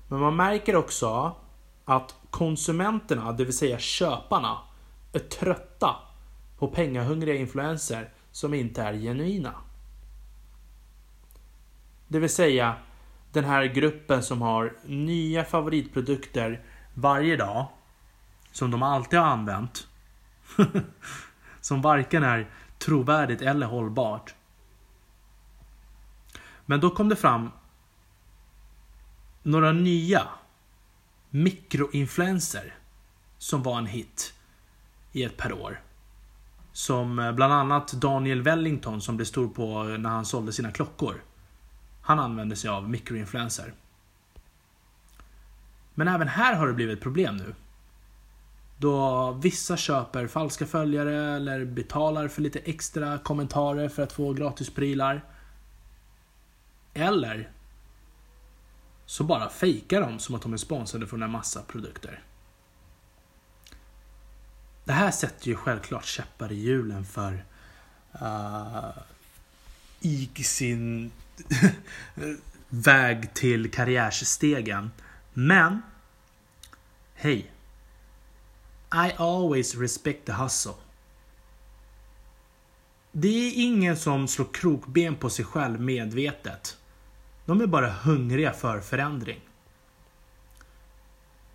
Men 0.08 0.20
man 0.20 0.36
märker 0.36 0.76
också 0.76 1.36
att 1.84 2.14
konsumenterna, 2.30 3.32
det 3.32 3.44
vill 3.44 3.56
säga 3.56 3.78
köparna, 3.78 4.58
är 5.12 5.18
trötta 5.18 5.96
på 6.58 6.68
pengahungriga 6.68 7.34
influenser 7.34 8.12
som 8.32 8.54
inte 8.54 8.82
är 8.82 8.92
genuina. 8.92 9.54
Det 12.10 12.18
vill 12.18 12.30
säga 12.30 12.74
den 13.32 13.44
här 13.44 13.64
gruppen 13.64 14.22
som 14.22 14.42
har 14.42 14.76
nya 14.84 15.44
favoritprodukter 15.44 16.60
varje 16.94 17.36
dag 17.36 17.66
som 18.52 18.70
de 18.70 18.82
alltid 18.82 19.18
har 19.18 19.26
använt. 19.26 19.88
som 21.60 21.82
varken 21.82 22.22
är 22.22 22.50
trovärdigt 22.78 23.42
eller 23.42 23.66
hållbart. 23.66 24.34
Men 26.66 26.80
då 26.80 26.90
kom 26.90 27.08
det 27.08 27.16
fram 27.16 27.50
några 29.42 29.72
nya 29.72 30.28
mikroinfluenser 31.30 32.74
som 33.38 33.62
var 33.62 33.78
en 33.78 33.86
hit 33.86 34.34
i 35.12 35.22
ett 35.22 35.36
par 35.36 35.52
år. 35.52 35.80
Som 36.72 37.18
eh, 37.18 37.32
bland 37.32 37.52
annat 37.52 37.92
Daniel 37.92 38.42
Wellington 38.42 39.00
som 39.00 39.16
blev 39.16 39.26
stor 39.26 39.48
på 39.48 39.82
när 39.82 40.10
han 40.10 40.24
sålde 40.24 40.52
sina 40.52 40.72
klockor. 40.72 41.22
Han 42.02 42.18
använder 42.18 42.56
sig 42.56 42.70
av 42.70 42.90
mikroinfluenser. 42.90 43.72
Men 45.94 46.08
även 46.08 46.28
här 46.28 46.54
har 46.54 46.66
det 46.66 46.72
blivit 46.72 47.00
problem 47.00 47.36
nu. 47.36 47.54
Då 48.78 49.30
vissa 49.32 49.76
köper 49.76 50.26
falska 50.26 50.66
följare 50.66 51.36
eller 51.36 51.64
betalar 51.64 52.28
för 52.28 52.42
lite 52.42 52.58
extra 52.58 53.18
kommentarer 53.18 53.88
för 53.88 54.02
att 54.02 54.12
få 54.12 54.32
gratis 54.32 54.70
prylar. 54.70 55.24
Eller 56.94 57.50
så 59.06 59.24
bara 59.24 59.48
fejkar 59.48 60.00
de 60.00 60.18
som 60.18 60.34
att 60.34 60.42
de 60.42 60.52
är 60.52 60.56
sponsrade 60.56 61.06
från 61.06 61.22
en 61.22 61.30
massa 61.30 61.62
produkter. 61.62 62.22
Det 64.84 64.92
här 64.92 65.10
sätter 65.10 65.48
ju 65.48 65.56
självklart 65.56 66.04
käppar 66.04 66.52
i 66.52 66.54
hjulen 66.54 67.04
för 67.04 67.44
uh, 68.22 68.90
i 70.00 70.26
sin 70.44 71.10
väg 72.68 73.34
till 73.34 73.70
karriärstegen. 73.70 74.90
Men, 75.32 75.82
hej. 77.14 77.50
I 78.92 79.12
always 79.16 79.76
respect 79.76 80.26
the 80.26 80.32
hustle. 80.32 80.72
Det 83.12 83.28
är 83.28 83.52
ingen 83.56 83.96
som 83.96 84.28
slår 84.28 84.48
krokben 84.52 85.16
på 85.16 85.30
sig 85.30 85.44
själv 85.44 85.80
medvetet. 85.80 86.76
De 87.46 87.60
är 87.60 87.66
bara 87.66 87.90
hungriga 87.90 88.52
för 88.52 88.80
förändring. 88.80 89.40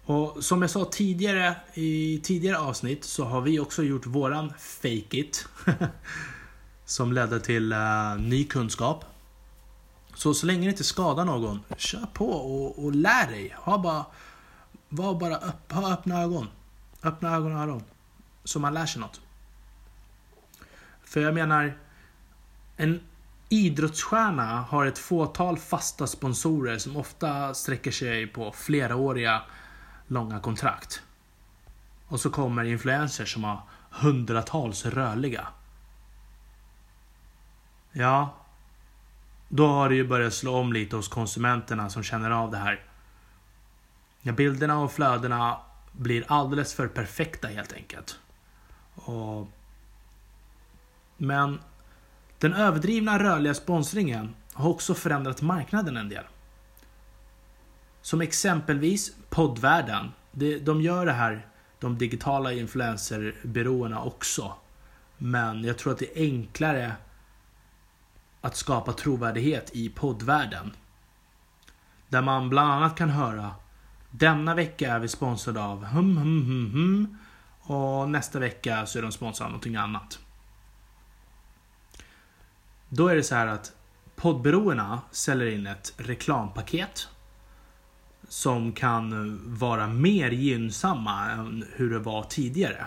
Och 0.05 0.43
som 0.43 0.61
jag 0.61 0.71
sa 0.71 0.85
tidigare 0.85 1.55
i 1.73 2.19
tidigare 2.23 2.57
avsnitt 2.57 3.03
så 3.03 3.23
har 3.23 3.41
vi 3.41 3.59
också 3.59 3.83
gjort 3.83 4.05
våran 4.05 4.53
Fake 4.59 5.17
It. 5.17 5.47
som 6.85 7.13
ledde 7.13 7.39
till 7.39 7.73
uh, 7.73 8.17
ny 8.19 8.43
kunskap. 8.43 9.05
Så 10.15 10.33
så 10.33 10.45
länge 10.45 10.61
det 10.61 10.69
inte 10.69 10.83
skadar 10.83 11.25
någon, 11.25 11.63
kör 11.77 12.05
på 12.13 12.29
och, 12.29 12.85
och 12.85 12.95
lär 12.95 13.27
dig. 13.27 13.55
Ha 13.57 13.77
bara, 13.77 14.05
var 14.89 15.15
bara 15.19 15.37
upp, 15.37 15.71
ha 15.71 15.93
öppna 15.93 16.21
ögon. 16.21 16.47
Öppna 17.03 17.35
ögon 17.35 17.55
och 17.55 17.61
öron. 17.61 17.83
Så 18.43 18.59
man 18.59 18.73
lär 18.73 18.85
sig 18.85 19.01
något. 19.01 19.21
För 21.03 21.21
jag 21.21 21.33
menar, 21.33 21.77
en 22.77 22.99
idrottsstjärna 23.49 24.61
har 24.61 24.85
ett 24.85 24.97
fåtal 24.97 25.57
fasta 25.57 26.07
sponsorer 26.07 26.77
som 26.77 26.97
ofta 26.97 27.53
sträcker 27.53 27.91
sig 27.91 28.27
på 28.27 28.51
fleråriga 28.51 29.41
långa 30.07 30.39
kontrakt. 30.39 31.01
Och 32.07 32.19
så 32.19 32.29
kommer 32.29 32.63
influencers 32.63 33.33
som 33.33 33.43
har 33.43 33.61
hundratals 33.89 34.85
rörliga. 34.85 35.47
Ja, 37.91 38.44
då 39.49 39.67
har 39.67 39.89
det 39.89 39.95
ju 39.95 40.07
börjat 40.07 40.33
slå 40.33 40.55
om 40.55 40.73
lite 40.73 40.95
hos 40.95 41.07
konsumenterna 41.07 41.89
som 41.89 42.03
känner 42.03 42.31
av 42.31 42.51
det 42.51 42.57
här. 42.57 42.83
Ja, 44.21 44.33
bilderna 44.33 44.79
och 44.79 44.91
flödena 44.91 45.57
blir 45.91 46.23
alldeles 46.27 46.73
för 46.73 46.87
perfekta 46.87 47.47
helt 47.47 47.73
enkelt. 47.73 48.19
Och... 48.95 49.47
Men 51.17 51.59
den 52.39 52.53
överdrivna 52.53 53.19
rörliga 53.19 53.53
sponsringen 53.53 54.35
har 54.53 54.69
också 54.69 54.93
förändrat 54.93 55.41
marknaden 55.41 55.97
en 55.97 56.09
del. 56.09 56.23
Som 58.01 58.21
exempelvis 58.21 59.15
poddvärlden. 59.29 60.11
De 60.61 60.81
gör 60.81 61.05
det 61.05 61.11
här, 61.11 61.47
de 61.79 61.97
digitala 61.97 62.53
influencerbyråerna 62.53 64.01
också. 64.01 64.53
Men 65.17 65.63
jag 65.63 65.77
tror 65.77 65.93
att 65.93 65.99
det 65.99 66.17
är 66.19 66.23
enklare 66.23 66.93
att 68.45 68.55
skapa 68.55 68.93
trovärdighet 68.93 69.69
i 69.73 69.89
poddvärlden. 69.89 70.71
Där 72.07 72.21
man 72.21 72.49
bland 72.49 72.71
annat 72.71 72.97
kan 72.97 73.09
höra 73.09 73.55
Denna 74.17 74.55
vecka 74.55 74.93
är 74.93 74.99
vi 74.99 75.07
sponsrade 75.07 75.63
av 75.63 75.85
hum 75.85 76.17
hum 76.17 76.45
hum 76.45 76.71
hum 76.73 77.17
och 77.61 78.09
nästa 78.09 78.39
vecka 78.39 78.85
så 78.85 78.97
är 78.97 79.01
de 79.01 79.11
sponsrade 79.11 79.45
av 79.45 79.51
någonting 79.51 79.75
annat. 79.75 80.19
Då 82.89 83.07
är 83.07 83.15
det 83.15 83.23
så 83.23 83.35
här 83.35 83.47
att 83.47 83.71
poddberoendena 84.15 85.01
säljer 85.11 85.51
in 85.51 85.67
ett 85.67 85.93
reklampaket 85.97 87.07
som 88.27 88.71
kan 88.71 89.39
vara 89.57 89.87
mer 89.87 90.31
gynnsamma 90.31 91.31
än 91.31 91.65
hur 91.73 91.89
det 91.89 91.99
var 91.99 92.23
tidigare. 92.23 92.85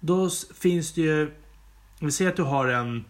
Då 0.00 0.30
finns 0.54 0.92
det 0.92 1.00
ju, 1.00 1.34
vi 2.00 2.12
säger 2.12 2.30
att 2.30 2.36
du 2.36 2.42
har 2.42 2.68
en, 2.68 3.04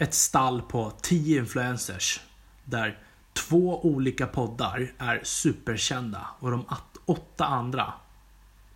ett 0.00 0.14
stall 0.14 0.62
på 0.62 0.90
10 0.90 1.38
influencers 1.38 2.20
där 2.64 2.98
två 3.32 3.86
olika 3.86 4.26
poddar 4.26 4.92
är 4.98 5.20
superkända 5.24 6.26
och 6.38 6.50
de 6.50 6.64
åtta 7.04 7.46
andra 7.46 7.92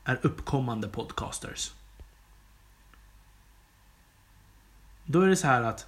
är 0.04 0.20
uppkommande 0.22 0.88
podcasters. 0.88 1.72
Då 5.04 5.20
är 5.20 5.26
det 5.26 5.36
så 5.36 5.46
här 5.46 5.62
att 5.62 5.86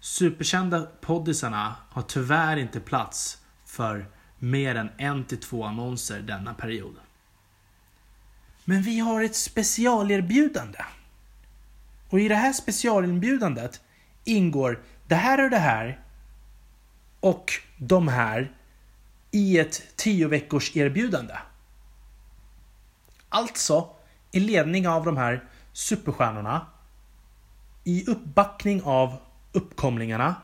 superkända 0.00 0.86
poddisarna 1.00 1.74
har 1.90 2.02
tyvärr 2.02 2.56
inte 2.56 2.80
plats 2.80 3.38
för 3.64 4.06
mer 4.38 4.74
än 4.74 4.90
en 4.98 5.24
till 5.24 5.40
två 5.40 5.64
annonser 5.64 6.20
denna 6.20 6.54
period. 6.54 6.96
Men 8.64 8.82
vi 8.82 8.98
har 8.98 9.22
ett 9.22 9.36
specialerbjudande. 9.36 10.84
Och 12.08 12.20
i 12.20 12.28
det 12.28 12.34
här 12.34 12.52
specialerbjudandet 12.52 13.80
ingår 14.26 14.82
det 15.06 15.14
här 15.14 15.44
och 15.44 15.50
det 15.50 15.58
här 15.58 16.00
och 17.20 17.52
de 17.76 18.08
här 18.08 18.52
i 19.30 19.58
ett 19.58 19.82
10 19.96 20.28
veckors 20.28 20.76
erbjudande. 20.76 21.34
Alltså 23.28 23.90
i 24.32 24.40
ledning 24.40 24.88
av 24.88 25.04
de 25.04 25.16
här 25.16 25.44
superstjärnorna 25.72 26.66
i 27.84 28.04
uppbackning 28.06 28.82
av 28.82 29.16
uppkomlingarna. 29.52 30.34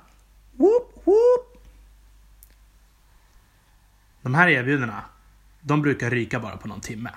Whoop, 0.53 1.03
whoop. 1.05 1.65
De 4.23 4.35
här 4.35 4.49
erbjudandena, 4.49 5.05
de 5.61 5.83
brukar 5.83 6.11
ryka 6.11 6.41
bara 6.41 6.57
på 6.57 6.69
någon 6.69 6.81
timme. 6.81 7.11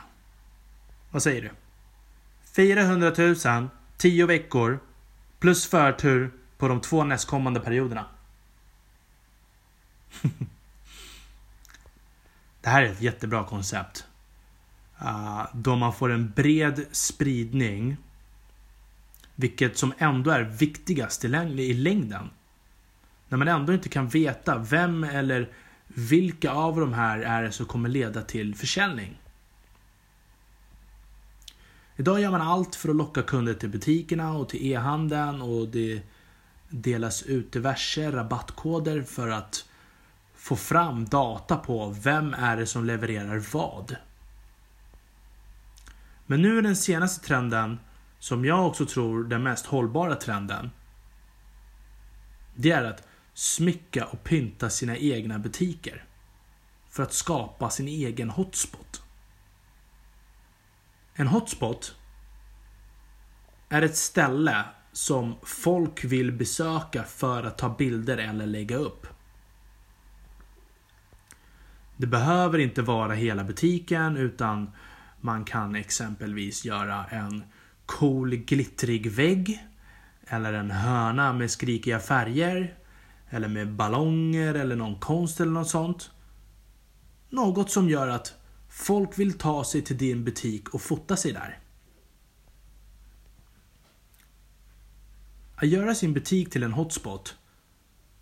Vad 1.11 1.23
säger 1.23 1.41
du? 1.41 1.51
400 2.43 3.13
000, 3.17 3.69
10 3.97 4.25
veckor, 4.25 4.79
plus 5.39 5.67
förtur 5.67 6.31
på 6.57 6.67
de 6.67 6.81
två 6.81 7.03
nästkommande 7.03 7.59
perioderna. 7.59 8.05
det 12.61 12.69
här 12.69 12.83
är 12.83 12.91
ett 12.91 13.01
jättebra 13.01 13.43
koncept. 13.43 14.05
Uh, 15.01 15.47
då 15.53 15.75
man 15.75 15.93
får 15.93 16.11
en 16.11 16.31
bred 16.31 16.85
spridning 16.91 17.97
vilket 19.35 19.77
som 19.77 19.93
ändå 19.97 20.31
är 20.31 20.43
viktigast 20.43 21.25
i, 21.25 21.27
läng 21.27 21.59
i 21.59 21.73
längden. 21.73 22.29
När 23.29 23.37
man 23.37 23.47
ändå 23.47 23.73
inte 23.73 23.89
kan 23.89 24.07
veta 24.07 24.57
vem 24.57 25.03
eller 25.03 25.49
vilka 25.87 26.51
av 26.51 26.79
de 26.79 26.93
här 26.93 27.19
är 27.19 27.43
det 27.43 27.51
som 27.51 27.65
kommer 27.65 27.89
leda 27.89 28.21
till 28.21 28.55
försäljning. 28.55 29.17
Idag 31.95 32.19
gör 32.19 32.31
man 32.31 32.41
allt 32.41 32.75
för 32.75 32.89
att 32.89 32.95
locka 32.95 33.21
kunder 33.21 33.53
till 33.53 33.69
butikerna 33.69 34.33
och 34.33 34.49
till 34.49 34.65
e-handeln 34.71 35.41
och 35.41 35.67
det 35.67 36.01
delas 36.81 37.23
ut 37.23 37.51
diverse 37.51 38.11
rabattkoder 38.11 39.03
för 39.03 39.29
att 39.29 39.65
få 40.35 40.55
fram 40.55 41.05
data 41.05 41.55
på 41.55 41.89
vem 41.89 42.33
är 42.33 42.57
det 42.57 42.67
som 42.67 42.85
levererar 42.85 43.37
vad. 43.37 43.95
Men 46.25 46.41
nu 46.41 46.57
är 46.57 46.61
den 46.61 46.75
senaste 46.75 47.27
trenden 47.27 47.79
som 48.19 48.45
jag 48.45 48.67
också 48.67 48.85
tror 48.85 49.23
den 49.23 49.43
mest 49.43 49.65
hållbara 49.65 50.15
trenden. 50.15 50.71
Det 52.55 52.71
är 52.71 52.83
att 52.83 53.07
smycka 53.33 54.05
och 54.05 54.23
pynta 54.23 54.69
sina 54.69 54.97
egna 54.97 55.39
butiker. 55.39 56.03
För 56.89 57.03
att 57.03 57.13
skapa 57.13 57.69
sin 57.69 57.87
egen 57.87 58.29
hotspot. 58.29 59.03
En 61.13 61.27
hotspot 61.27 61.95
är 63.69 63.81
ett 63.81 63.97
ställe 63.97 64.65
som 64.95 65.35
folk 65.43 66.03
vill 66.03 66.31
besöka 66.31 67.03
för 67.03 67.43
att 67.43 67.57
ta 67.57 67.75
bilder 67.77 68.17
eller 68.17 68.45
lägga 68.45 68.77
upp. 68.77 69.07
Det 71.97 72.07
behöver 72.07 72.59
inte 72.59 72.81
vara 72.81 73.13
hela 73.13 73.43
butiken 73.43 74.17
utan 74.17 74.71
Man 75.21 75.45
kan 75.45 75.75
exempelvis 75.75 76.65
göra 76.65 77.05
en 77.05 77.43
cool 77.85 78.35
glittrig 78.35 79.11
vägg. 79.11 79.67
Eller 80.27 80.53
en 80.53 80.71
hörna 80.71 81.33
med 81.33 81.51
skrikiga 81.51 81.99
färger. 81.99 82.77
Eller 83.29 83.47
med 83.47 83.73
ballonger 83.73 84.53
eller 84.53 84.75
någon 84.75 84.99
konst 84.99 85.39
eller 85.39 85.51
något 85.51 85.69
sånt. 85.69 86.11
Något 87.29 87.71
som 87.71 87.89
gör 87.89 88.07
att 88.07 88.33
folk 88.69 89.19
vill 89.19 89.37
ta 89.37 89.63
sig 89.63 89.81
till 89.81 89.97
din 89.97 90.23
butik 90.23 90.69
och 90.69 90.81
fota 90.81 91.15
sig 91.15 91.33
där. 91.33 91.59
Att 95.55 95.67
göra 95.67 95.95
sin 95.95 96.13
butik 96.13 96.51
till 96.51 96.63
en 96.63 96.73
hotspot 96.73 97.35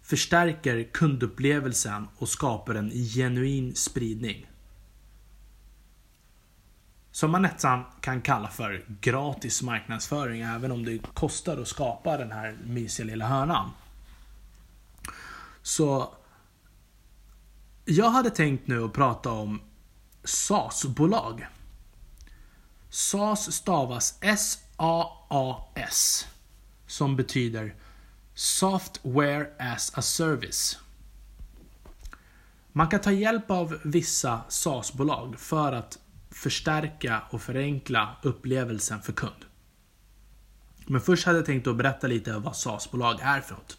förstärker 0.02 0.84
kundupplevelsen 0.84 2.08
och 2.17 2.30
skapar 2.30 2.76
en 2.76 2.91
genuin 2.91 3.76
spridning. 3.76 4.50
Som 7.12 7.32
man 7.32 7.41
nästan 7.41 7.84
kan 8.02 8.22
kalla 8.22 8.48
för 8.48 8.86
gratis 9.02 9.62
marknadsföring 9.62 10.41
även 10.41 10.72
om 10.72 10.86
det 10.86 11.00
kostar 11.13 11.58
att 11.58 11.67
skapa 11.67 12.17
den 12.17 12.32
här 12.32 12.58
mysiga 12.65 13.06
lilla 13.06 13.28
hörnan. 13.28 13.72
Så 15.62 16.13
jag 17.86 18.10
hade 18.10 18.30
tänkt 18.30 18.67
nu 18.67 18.84
att 18.84 18.93
prata 18.93 19.32
om 19.32 19.62
SAS-bolag. 20.24 21.48
SAS 22.89 23.54
stavas 23.54 24.17
S-A-A-S 24.22 26.28
som 26.88 27.15
betyder 27.15 27.76
Software 28.34 29.48
as 29.60 29.91
a 29.96 30.02
Service. 30.02 30.80
Man 32.72 32.88
kan 32.88 33.02
ta 33.02 33.12
hjälp 33.12 33.52
av 33.52 33.80
vissa 33.84 34.41
SaaS-bolag 34.50 35.39
för 35.39 35.72
att 35.72 36.00
förstärka 36.32 37.22
och 37.30 37.41
förenkla 37.41 38.15
upplevelsen 38.22 39.02
för 39.02 39.13
kund. 39.13 39.46
Men 40.88 41.02
först 41.02 41.26
hade 41.26 41.38
jag 41.38 41.46
tänkt 41.46 41.67
att 41.67 41.78
berätta 41.78 42.08
lite 42.08 42.36
om 42.36 42.43
vad 42.43 42.56
SaaS-bolag 42.56 43.19
är 43.22 43.41
för 43.41 43.56
något. 43.56 43.78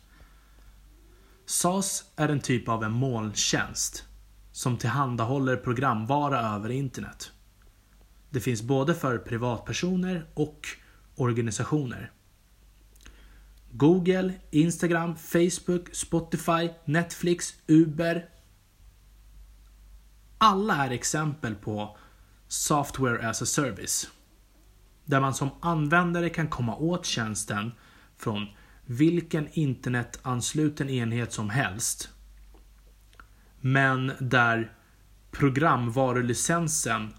SaaS 1.47 2.05
är 2.17 2.29
en 2.29 2.41
typ 2.41 2.69
av 2.69 2.85
en 2.85 2.93
molntjänst 2.93 4.05
som 4.53 4.77
tillhandahåller 4.77 5.57
programvara 5.57 6.41
över 6.41 6.71
internet. 6.71 7.33
Det 8.31 8.41
finns 8.41 8.63
både 8.63 8.95
för 8.95 9.19
privatpersoner 9.19 10.27
och 10.35 10.67
organisationer. 11.15 12.13
Google, 13.77 14.33
Instagram, 14.51 15.17
Facebook, 15.17 15.95
Spotify, 15.95 16.71
Netflix, 16.85 17.55
Uber. 17.67 18.29
Alla 20.39 20.87
är 20.87 20.91
exempel 20.91 21.55
på 21.55 21.97
Software 22.49 23.29
as 23.29 23.43
a 23.43 23.47
Service. 23.47 24.11
Där 25.05 25.21
man 25.21 25.35
som 25.35 25.51
användare 25.61 26.29
kan 26.29 26.49
komma 26.49 26.77
åt 26.77 27.07
tjänsten 27.07 27.73
från 28.17 28.47
vilken 28.87 29.49
internetansluten 29.53 30.91
enhet 30.91 31.33
som 31.33 31.51
helst. 31.51 32.09
Men 33.61 34.13
där 34.21 34.73
programvarulicensen 35.31 37.15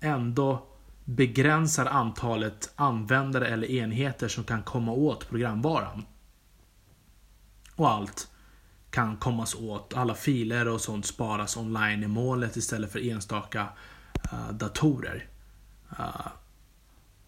ändå 0.00 0.66
begränsar 1.04 1.86
antalet 1.86 2.72
användare 2.76 3.48
eller 3.48 3.70
enheter 3.70 4.28
som 4.28 4.44
kan 4.44 4.62
komma 4.62 4.92
åt 4.92 5.28
programvaran. 5.28 6.06
Och 7.76 7.90
allt 7.90 8.28
kan 8.90 9.16
kommas 9.16 9.54
åt. 9.54 9.94
Alla 9.94 10.14
filer 10.14 10.68
och 10.68 10.80
sånt 10.80 11.06
sparas 11.06 11.56
online 11.56 12.02
i 12.02 12.06
målet 12.06 12.56
istället 12.56 12.92
för 12.92 13.10
enstaka 13.10 13.68
uh, 14.32 14.52
datorer. 14.52 15.28
Uh, 15.98 16.26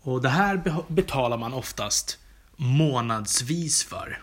och 0.01 0.23
det 0.23 0.29
här 0.29 0.83
betalar 0.89 1.39
man 1.39 1.55
oftast 1.55 2.19
månadsvis 2.57 3.85
för. 3.85 4.23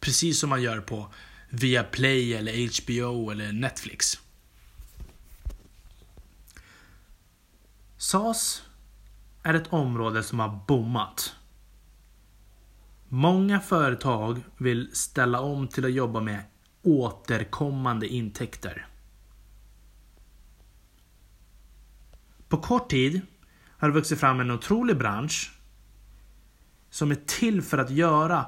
Precis 0.00 0.40
som 0.40 0.50
man 0.50 0.62
gör 0.62 0.80
på 0.80 1.06
Viaplay 1.48 2.34
eller 2.34 2.82
HBO 2.82 3.30
eller 3.30 3.52
Netflix. 3.52 4.18
SAS 8.00 8.62
är 9.42 9.54
ett 9.54 9.72
område 9.72 10.22
som 10.22 10.38
har 10.40 10.60
bommat. 10.66 11.36
Många 13.08 13.60
företag 13.60 14.40
vill 14.56 14.90
ställa 14.92 15.40
om 15.40 15.68
till 15.68 15.84
att 15.84 15.92
jobba 15.92 16.20
med 16.20 16.44
återkommande 16.82 18.08
intäkter. 18.08 18.86
På 22.48 22.56
kort 22.56 22.90
tid 22.90 23.20
har 23.78 23.88
det 23.88 23.94
vuxit 23.94 24.20
fram 24.20 24.40
en 24.40 24.50
otrolig 24.50 24.98
bransch 24.98 25.52
som 26.90 27.10
är 27.10 27.18
till 27.26 27.62
för 27.62 27.78
att 27.78 27.90
göra 27.90 28.46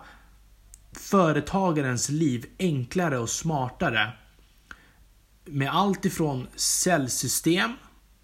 företagarens 0.93 2.09
liv 2.09 2.47
enklare 2.59 3.19
och 3.19 3.31
smartare. 3.31 4.13
Med 5.45 5.71
allt 5.71 6.05
ifrån 6.05 6.47
säljsystem 6.57 7.73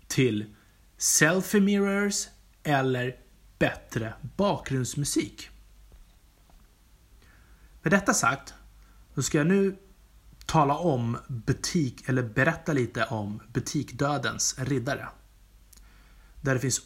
till 0.07 0.55
selfie 0.99 1.61
mirrors 1.61 2.29
eller 2.63 3.17
bättre 3.59 4.15
bakgrundsmusik. 4.37 5.51
Med 7.83 7.93
detta 7.93 8.15
sagt, 8.15 8.55
så 9.15 9.23
ska 9.23 9.39
jag 9.39 9.47
nu 9.47 9.77
tala 10.47 10.77
om 10.77 11.19
butik, 11.29 12.09
eller 12.09 12.23
berätta 12.23 12.73
lite 12.73 13.05
om 13.05 13.41
butikdödens 13.53 14.59
riddare. 14.59 15.09
Där 16.41 16.55
det 16.55 16.61
finns 16.61 16.81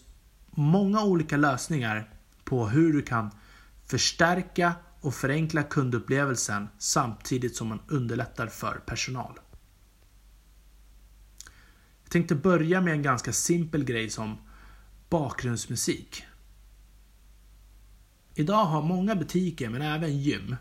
många 0.51 1.05
olika 1.05 1.37
lösningar 1.37 2.11
på 2.44 2.68
hur 2.68 2.92
du 2.92 3.03
kan 3.03 3.31
förstärka 3.87 4.75
och 5.01 5.14
förenkla 5.14 5.62
kundupplevelsen 5.62 6.68
samtidigt 6.79 7.57
som 7.57 7.68
man 7.68 7.81
underlättar 7.88 8.46
för 8.46 8.75
personal. 8.87 9.40
Jag 12.12 12.14
tänkte 12.14 12.35
börja 12.35 12.81
med 12.81 12.92
en 12.92 13.03
ganska 13.03 13.33
simpel 13.33 13.85
grej 13.85 14.11
som 14.11 14.38
bakgrundsmusik. 15.09 16.25
Idag 18.35 18.64
har 18.64 18.83
många 18.83 19.14
butiker, 19.14 19.70
men 19.70 19.83
även 19.83 20.18
gym, 20.18 20.57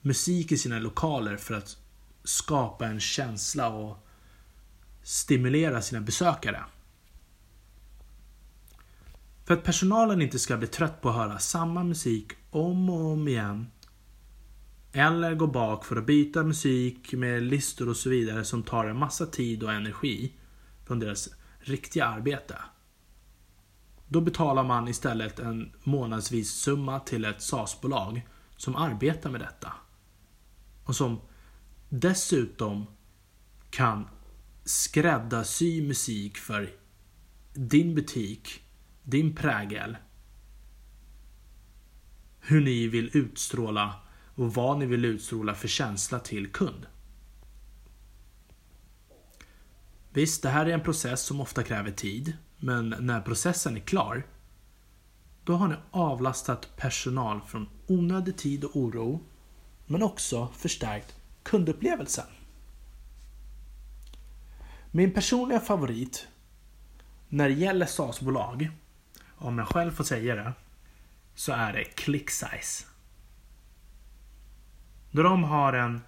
musik 0.00 0.52
i 0.52 0.58
sina 0.58 0.78
lokaler 0.78 1.36
för 1.36 1.54
att 1.54 1.76
skapa 2.24 2.86
en 2.86 3.00
känsla 3.00 3.68
och 3.68 4.06
stimulera 5.02 5.82
sina 5.82 6.00
besökare. 6.00 6.64
För 9.44 9.54
att 9.54 9.64
personalen 9.64 10.22
inte 10.22 10.38
ska 10.38 10.56
bli 10.56 10.68
trött 10.68 11.00
på 11.00 11.08
att 11.08 11.16
höra 11.16 11.38
samma 11.38 11.84
musik 11.84 12.32
om 12.50 12.90
och 12.90 13.12
om 13.12 13.28
igen. 13.28 13.66
Eller 14.98 15.34
gå 15.34 15.46
bak 15.46 15.84
för 15.84 15.96
att 15.96 16.06
byta 16.06 16.44
musik 16.44 17.12
med 17.12 17.42
listor 17.42 17.88
och 17.88 17.96
så 17.96 18.10
vidare 18.10 18.44
som 18.44 18.62
tar 18.62 18.84
en 18.84 18.98
massa 18.98 19.26
tid 19.26 19.62
och 19.62 19.72
energi 19.72 20.32
från 20.86 20.98
deras 20.98 21.28
riktiga 21.58 22.06
arbete. 22.06 22.58
Då 24.08 24.20
betalar 24.20 24.64
man 24.64 24.88
istället 24.88 25.38
en 25.38 25.72
månadsvis 25.84 26.50
summa 26.50 27.00
till 27.00 27.24
ett 27.24 27.42
SAS-bolag 27.42 28.28
som 28.56 28.76
arbetar 28.76 29.30
med 29.30 29.40
detta. 29.40 29.72
Och 30.84 30.96
som 30.96 31.20
dessutom 31.88 32.86
kan 33.70 34.08
skräddarsy 34.64 35.82
musik 35.82 36.36
för 36.36 36.70
din 37.54 37.94
butik 37.94 38.62
din 39.02 39.34
prägel. 39.34 39.96
Hur 42.40 42.60
ni 42.60 42.88
vill 42.88 43.10
utstråla 43.12 43.94
och 44.38 44.54
vad 44.54 44.78
ni 44.78 44.86
vill 44.86 45.04
utstråla 45.04 45.54
för 45.54 45.68
känsla 45.68 46.18
till 46.18 46.52
kund. 46.52 46.86
Visst, 50.10 50.42
det 50.42 50.48
här 50.48 50.66
är 50.66 50.70
en 50.70 50.82
process 50.82 51.22
som 51.22 51.40
ofta 51.40 51.62
kräver 51.62 51.90
tid, 51.90 52.36
men 52.56 52.94
när 53.00 53.20
processen 53.20 53.76
är 53.76 53.80
klar, 53.80 54.26
då 55.44 55.56
har 55.56 55.68
ni 55.68 55.74
avlastat 55.90 56.76
personal 56.76 57.40
från 57.40 57.68
onödig 57.86 58.36
tid 58.36 58.64
och 58.64 58.76
oro, 58.76 59.20
men 59.86 60.02
också 60.02 60.48
förstärkt 60.56 61.16
kundupplevelsen. 61.42 62.26
Min 64.90 65.12
personliga 65.12 65.60
favorit 65.60 66.28
när 67.28 67.48
det 67.48 67.54
gäller 67.54 67.86
SAS-bolag 67.86 68.70
om 69.36 69.58
jag 69.58 69.68
själv 69.68 69.90
får 69.90 70.04
säga 70.04 70.34
det, 70.34 70.52
så 71.34 71.52
är 71.52 71.72
det 71.72 71.84
ClickSize. 71.84 72.84
Då 75.10 75.22
de 75.22 75.44
har 75.44 75.72
en 75.72 76.00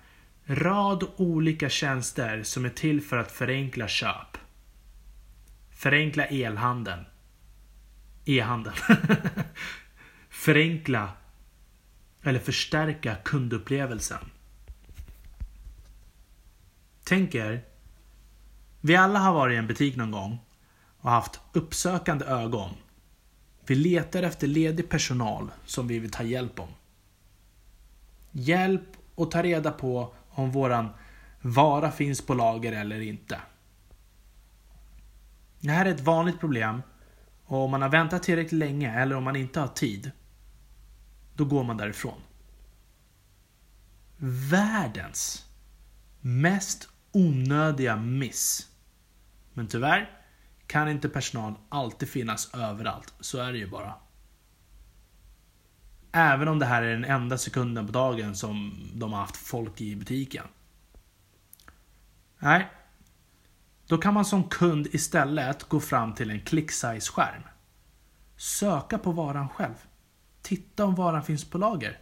rad 0.45 1.05
olika 1.17 1.69
tjänster 1.69 2.43
som 2.43 2.65
är 2.65 2.69
till 2.71 3.01
för 3.01 3.19
att 3.19 3.33
förenkla 3.33 3.89
köp. 3.89 4.39
Förenkla 5.71 6.25
elhandeln. 6.25 7.05
E-handeln. 8.25 8.77
förenkla 10.31 11.13
eller 12.23 12.39
förstärka 12.39 13.15
kundupplevelsen. 13.15 14.31
Tänk 17.05 17.35
er, 17.35 17.65
vi 18.81 18.97
alla 18.97 19.19
har 19.19 19.33
varit 19.33 19.55
i 19.55 19.57
en 19.57 19.67
butik 19.67 19.97
någon 19.97 20.11
gång 20.11 20.39
och 21.01 21.11
haft 21.11 21.41
uppsökande 21.53 22.25
ögon. 22.25 22.71
Vi 23.67 23.75
letar 23.75 24.23
efter 24.23 24.47
ledig 24.47 24.89
personal 24.89 25.51
som 25.65 25.89
vi 25.89 25.99
vill 25.99 26.11
ta 26.11 26.23
hjälp 26.23 26.61
om. 26.61 26.69
Hjälp 28.33 28.97
och 29.15 29.31
ta 29.31 29.43
reda 29.43 29.71
på 29.71 30.15
om 30.31 30.51
våran 30.51 30.89
vara 31.41 31.91
finns 31.91 32.27
på 32.27 32.35
lager 32.35 32.73
eller 32.73 33.01
inte. 33.01 33.41
Det 35.61 35.71
här 35.71 35.87
är 35.87 35.91
ett 35.91 36.01
vanligt 36.01 36.41
problem 36.41 36.83
och 37.45 37.65
om 37.65 37.71
man 37.71 37.83
har 37.83 37.89
väntat 37.89 38.23
tillräckligt 38.23 38.59
länge 38.59 39.01
eller 39.01 39.17
om 39.17 39.25
man 39.25 39.37
inte 39.37 39.61
har 39.61 39.69
tid, 39.69 40.11
då 41.35 41.45
går 41.45 41.65
man 41.65 41.77
därifrån. 41.77 42.21
Världens 44.51 45.47
mest 46.21 46.89
onödiga 47.13 47.97
miss. 47.97 48.69
Men 49.53 49.67
tyvärr 49.67 50.21
kan 50.67 50.89
inte 50.89 51.09
personal 51.09 51.55
alltid 51.69 52.09
finnas 52.09 52.55
överallt. 52.55 53.15
Så 53.21 53.39
är 53.39 53.53
det 53.53 53.59
ju 53.59 53.71
bara. 53.71 53.95
Även 56.13 56.49
om 56.49 56.59
det 56.59 56.67
här 56.67 56.83
är 56.83 56.91
den 56.91 57.05
enda 57.05 57.39
sekunden 57.39 57.87
på 57.87 57.93
dagen 57.93 58.37
som 58.37 58.81
de 58.95 59.13
har 59.13 59.21
haft 59.21 59.37
folk 59.37 59.81
i 59.81 59.97
butiken. 59.97 60.45
Nej. 62.39 62.69
Då 63.87 63.99
kan 63.99 64.15
man 64.15 64.25
som 64.25 64.45
kund 64.45 64.87
istället 64.93 65.65
gå 65.65 65.81
fram 65.81 66.15
till 66.15 66.31
en 66.31 66.41
click 66.41 66.71
size 66.71 67.13
skärm. 67.13 67.43
Söka 68.37 68.99
på 68.99 69.13
varan 69.13 69.49
själv. 69.49 69.75
Titta 70.43 70.85
om 70.85 70.95
varan 70.95 71.23
finns 71.23 71.51
på 71.51 71.59
lager. 71.59 71.99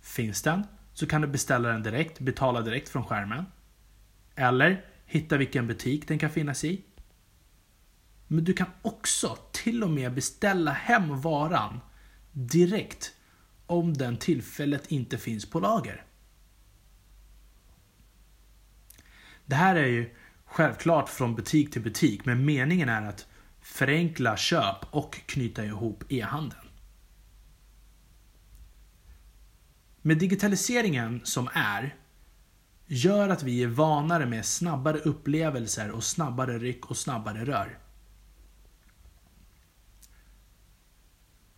Finns 0.00 0.42
den 0.42 0.66
så 0.92 1.06
kan 1.06 1.20
du 1.20 1.28
beställa 1.28 1.68
den 1.68 1.82
direkt, 1.82 2.20
betala 2.20 2.60
direkt 2.60 2.88
från 2.88 3.04
skärmen. 3.04 3.46
Eller 4.34 4.84
hitta 5.04 5.36
vilken 5.36 5.66
butik 5.66 6.08
den 6.08 6.18
kan 6.18 6.30
finnas 6.30 6.64
i. 6.64 6.84
Men 8.26 8.44
du 8.44 8.52
kan 8.52 8.66
också 8.82 9.38
till 9.52 9.82
och 9.82 9.90
med 9.90 10.14
beställa 10.14 10.72
hem 10.72 11.20
varan 11.20 11.80
direkt 12.32 13.14
om 13.66 13.94
den 13.94 14.16
tillfället 14.16 14.86
inte 14.86 15.18
finns 15.18 15.50
på 15.50 15.60
lager. 15.60 16.04
Det 19.46 19.56
här 19.56 19.76
är 19.76 19.86
ju 19.86 20.14
självklart 20.44 21.08
från 21.08 21.34
butik 21.34 21.72
till 21.72 21.82
butik, 21.82 22.24
men 22.24 22.44
meningen 22.44 22.88
är 22.88 23.02
att 23.02 23.26
förenkla 23.60 24.36
köp 24.36 24.76
och 24.90 25.20
knyta 25.26 25.64
ihop 25.64 26.04
e-handeln. 26.08 26.66
Med 30.02 30.18
digitaliseringen 30.18 31.20
som 31.24 31.48
är 31.54 31.96
gör 32.86 33.28
att 33.28 33.42
vi 33.42 33.62
är 33.62 33.66
vanare 33.66 34.26
med 34.26 34.46
snabbare 34.46 34.98
upplevelser 34.98 35.90
och 35.90 36.04
snabbare 36.04 36.58
ryck 36.58 36.90
och 36.90 36.96
snabbare 36.96 37.44
rör. 37.44 37.78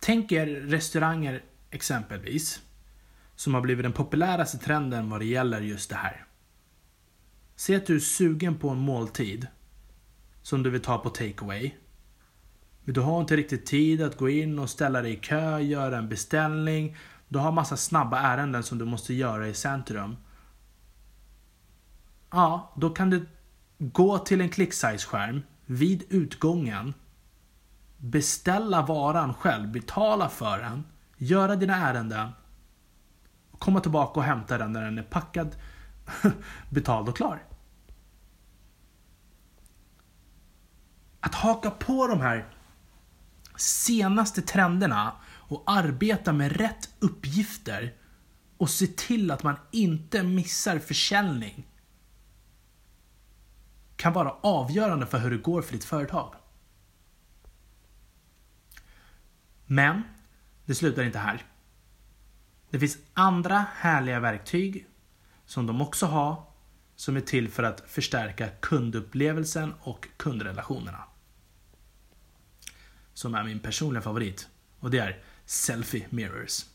Tänk 0.05 0.31
er 0.31 0.45
restauranger 0.45 1.43
exempelvis 1.69 2.61
som 3.35 3.53
har 3.53 3.61
blivit 3.61 3.83
den 3.83 3.93
populäraste 3.93 4.57
trenden 4.57 5.09
vad 5.09 5.21
det 5.21 5.25
gäller 5.25 5.61
just 5.61 5.89
det 5.89 5.95
här. 5.95 6.25
Säg 7.55 7.75
att 7.75 7.85
du 7.85 7.95
är 7.95 7.99
sugen 7.99 8.57
på 8.57 8.69
en 8.69 8.77
måltid 8.77 9.47
som 10.41 10.63
du 10.63 10.69
vill 10.69 10.81
ta 10.81 10.97
på 10.97 11.09
takeaway. 11.09 11.71
Men 12.83 12.93
du 12.93 13.01
har 13.01 13.21
inte 13.21 13.35
riktigt 13.35 13.65
tid 13.65 14.01
att 14.01 14.17
gå 14.17 14.29
in 14.29 14.59
och 14.59 14.69
ställa 14.69 15.01
dig 15.01 15.13
i 15.13 15.15
kö, 15.15 15.59
göra 15.59 15.97
en 15.97 16.09
beställning. 16.09 16.97
Du 17.27 17.39
har 17.39 17.51
massa 17.51 17.77
snabba 17.77 18.19
ärenden 18.19 18.63
som 18.63 18.77
du 18.77 18.85
måste 18.85 19.13
göra 19.13 19.47
i 19.47 19.53
centrum. 19.53 20.17
Ja, 22.31 22.73
då 22.77 22.89
kan 22.89 23.09
du 23.09 23.25
gå 23.77 24.17
till 24.17 24.41
en 24.41 24.49
click 24.49 24.73
size-skärm 24.73 25.41
vid 25.65 26.03
utgången. 26.09 26.93
Beställa 28.03 28.81
varan 28.81 29.33
själv, 29.33 29.71
betala 29.71 30.29
för 30.29 30.59
den, 30.59 30.83
göra 31.17 31.55
dina 31.55 31.75
ärenden. 31.75 32.29
Komma 33.59 33.79
tillbaka 33.79 34.19
och 34.19 34.25
hämta 34.25 34.57
den 34.57 34.73
när 34.73 34.81
den 34.81 34.97
är 34.97 35.03
packad, 35.03 35.55
betald 36.69 37.09
och 37.09 37.17
klar. 37.17 37.43
Att 41.19 41.35
haka 41.35 41.71
på 41.71 42.07
de 42.07 42.21
här 42.21 42.45
senaste 43.55 44.41
trenderna 44.41 45.11
och 45.25 45.63
arbeta 45.65 46.33
med 46.33 46.51
rätt 46.51 46.89
uppgifter 46.99 47.93
och 48.57 48.69
se 48.69 48.87
till 48.87 49.31
att 49.31 49.43
man 49.43 49.55
inte 49.71 50.23
missar 50.23 50.79
försäljning 50.79 51.67
kan 53.95 54.13
vara 54.13 54.31
avgörande 54.41 55.05
för 55.05 55.17
hur 55.17 55.31
det 55.31 55.37
går 55.37 55.61
för 55.61 55.73
ditt 55.73 55.83
företag. 55.83 56.35
Men 59.65 60.03
det 60.65 60.75
slutar 60.75 61.03
inte 61.03 61.19
här. 61.19 61.43
Det 62.69 62.79
finns 62.79 62.97
andra 63.13 63.65
härliga 63.75 64.19
verktyg 64.19 64.87
som 65.45 65.67
de 65.67 65.81
också 65.81 66.05
har 66.05 66.43
som 66.95 67.15
är 67.15 67.21
till 67.21 67.49
för 67.49 67.63
att 67.63 67.83
förstärka 67.87 68.49
kundupplevelsen 68.49 69.73
och 69.81 70.07
kundrelationerna. 70.17 71.03
Som 73.13 73.35
är 73.35 73.43
min 73.43 73.59
personliga 73.59 74.01
favorit 74.01 74.49
och 74.79 74.91
det 74.91 74.99
är 74.99 75.23
Selfie 75.45 76.07
Mirrors. 76.09 76.65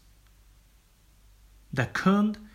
Där 1.68 1.84
kund 1.84 2.48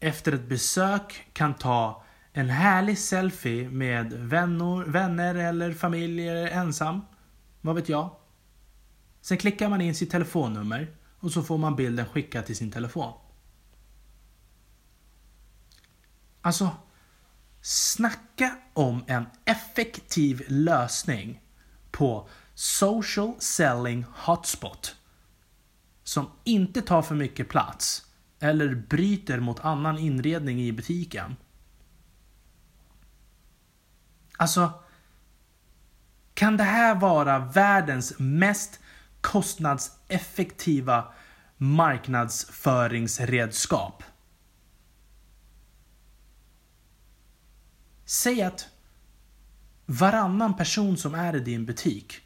efter 0.00 0.32
ett 0.32 0.48
besök 0.48 1.28
kan 1.32 1.54
ta 1.54 2.04
en 2.32 2.48
härlig 2.48 2.98
selfie 2.98 3.70
med 3.70 4.12
vänner, 4.12 4.84
vänner 4.84 5.34
eller 5.34 5.72
familj 5.72 6.28
eller 6.28 6.46
ensam. 6.46 7.00
Vad 7.60 7.74
vet 7.74 7.88
jag? 7.88 8.16
Sen 9.28 9.38
klickar 9.38 9.68
man 9.68 9.80
in 9.80 9.94
sitt 9.94 10.10
telefonnummer 10.10 10.96
och 11.20 11.32
så 11.32 11.42
får 11.42 11.58
man 11.58 11.76
bilden 11.76 12.06
skickad 12.06 12.46
till 12.46 12.56
sin 12.56 12.70
telefon. 12.70 13.12
Alltså, 16.40 16.70
snacka 17.60 18.58
om 18.72 19.04
en 19.06 19.26
effektiv 19.44 20.42
lösning 20.48 21.42
på 21.90 22.28
social 22.54 23.34
selling 23.38 24.04
hotspot. 24.14 24.96
Som 26.02 26.30
inte 26.44 26.82
tar 26.82 27.02
för 27.02 27.14
mycket 27.14 27.48
plats 27.48 28.06
eller 28.40 28.74
bryter 28.74 29.40
mot 29.40 29.60
annan 29.60 29.98
inredning 29.98 30.60
i 30.60 30.72
butiken. 30.72 31.36
Alltså, 34.36 34.72
kan 36.34 36.56
det 36.56 36.64
här 36.64 36.94
vara 36.94 37.38
världens 37.38 38.18
mest 38.18 38.80
kostnadseffektiva 39.20 41.12
marknadsföringsredskap? 41.56 44.02
Säg 48.04 48.42
att 48.42 48.68
varannan 49.86 50.56
person 50.56 50.96
som 50.96 51.14
är 51.14 51.36
i 51.36 51.40
din 51.40 51.66
butik 51.66 52.20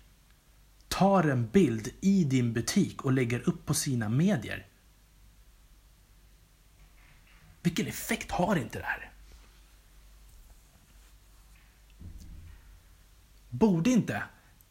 tar 0.89 1.25
en 1.25 1.49
bild 1.49 1.89
i 2.01 2.25
din 2.25 2.53
butik 2.53 3.05
och 3.05 3.13
lägger 3.13 3.49
upp 3.49 3.67
på 3.67 3.75
sina 3.75 4.09
medier. 4.09 4.67
Vilken 7.63 7.87
effekt 7.87 8.31
har 8.31 8.57
inte 8.57 8.79
det 8.79 8.85
här? 8.85 9.11
Borde 13.49 13.91
inte 13.91 14.23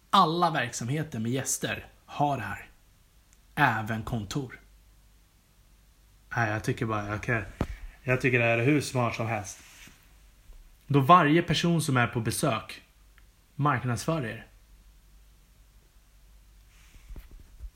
alla 0.09 0.51
verksamheter 0.51 1.19
med 1.19 1.31
gäster 1.31 1.87
har 2.11 2.37
det 2.37 2.43
här? 2.43 2.69
Även 3.55 4.03
kontor? 4.03 4.59
Nej, 6.35 6.51
jag 6.51 6.63
tycker 6.63 6.85
bara 6.85 7.07
jag, 7.07 7.23
kan, 7.23 7.43
jag 8.03 8.21
tycker 8.21 8.39
det 8.39 8.45
är 8.45 8.65
hur 8.65 8.81
smart 8.81 9.15
som 9.15 9.27
helst. 9.27 9.59
Då 10.87 10.99
varje 10.99 11.41
person 11.41 11.81
som 11.81 11.97
är 11.97 12.07
på 12.07 12.19
besök 12.19 12.81
marknadsför 13.55 14.25
er. 14.25 14.47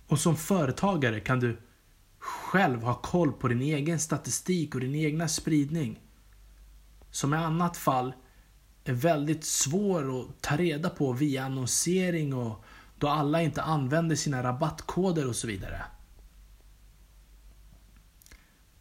Och 0.08 0.20
som 0.20 0.38
företagare 0.38 1.20
kan 1.20 1.40
du 1.40 1.58
själv 2.20 2.84
ha 2.84 2.94
koll 2.94 3.32
på 3.32 3.48
din 3.48 3.62
egen 3.62 4.00
statistik 4.00 4.76
och 4.76 4.82
din 4.82 4.96
egna 4.96 5.28
spridning. 5.28 6.00
Som 7.12 7.34
i 7.34 7.38
annat 7.38 7.78
fall 7.78 8.14
är 8.84 8.94
väldigt 8.94 9.46
svår 9.46 10.20
att 10.22 10.42
ta 10.42 10.58
reda 10.58 10.90
på 10.90 11.14
via 11.14 11.44
annonsering 11.44 12.34
och 12.34 12.66
då 12.98 13.08
alla 13.08 13.42
inte 13.42 13.62
använder 13.62 14.16
sina 14.16 14.44
rabattkoder 14.44 15.28
och 15.28 15.36
så 15.36 15.48
vidare. 15.48 15.82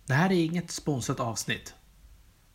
Det 0.07 0.15
här 0.15 0.33
är 0.33 0.45
inget 0.45 0.71
sponsrat 0.71 1.21
avsnitt. 1.21 1.75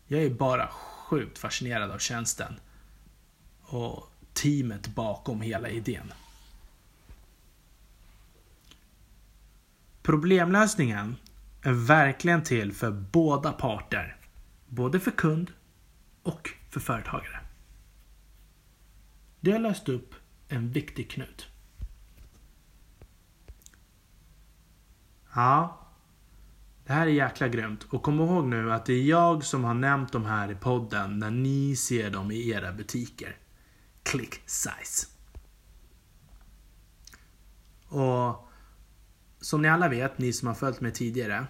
Jag 0.07 0.23
är 0.23 0.29
bara 0.29 0.67
sjukt 0.67 1.37
fascinerad 1.37 1.91
av 1.91 1.97
tjänsten 1.97 2.59
och 3.61 4.11
teamet 4.33 4.87
bakom 4.87 5.41
hela 5.41 5.69
idén. 5.69 6.13
Problemlösningen 10.01 11.15
är 11.61 11.73
verkligen 11.73 12.43
till 12.43 12.73
för 12.73 12.91
båda 12.91 13.51
parter. 13.51 14.17
Både 14.67 14.99
för 14.99 15.11
kund 15.11 15.51
och 16.23 16.49
för 16.69 16.79
företagare. 16.79 17.39
Det 19.39 19.51
har 19.51 19.59
löst 19.59 19.89
upp 19.89 20.15
en 20.47 20.71
viktig 20.71 21.11
knut. 21.11 21.48
Ja, 25.33 25.79
det 26.85 26.93
här 26.93 27.07
är 27.07 27.11
jäkla 27.11 27.47
grymt. 27.47 27.83
Och 27.89 28.03
kom 28.03 28.19
ihåg 28.19 28.45
nu 28.45 28.73
att 28.73 28.85
det 28.85 28.93
är 28.93 29.03
jag 29.03 29.43
som 29.43 29.63
har 29.63 29.73
nämnt 29.73 30.11
de 30.11 30.25
här 30.25 30.51
i 30.51 30.55
podden 30.55 31.19
när 31.19 31.31
ni 31.31 31.75
ser 31.75 32.09
dem 32.09 32.31
i 32.31 32.49
era 32.49 32.73
butiker. 32.73 33.37
Click 34.03 34.41
size. 34.45 35.07
Och 37.87 38.49
som 39.41 39.61
ni 39.61 39.67
alla 39.67 39.89
vet, 39.89 40.17
ni 40.17 40.33
som 40.33 40.47
har 40.47 40.55
följt 40.55 40.81
mig 40.81 40.91
tidigare, 40.91 41.47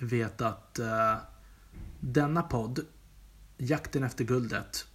vet 0.00 0.40
att 0.40 0.78
uh, 0.80 1.22
denna 2.00 2.42
podd, 2.42 2.80
Jakten 3.56 4.02
efter 4.02 4.24
guldet, 4.24 4.86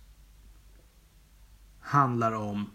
handlar 1.79 2.31
om 2.31 2.69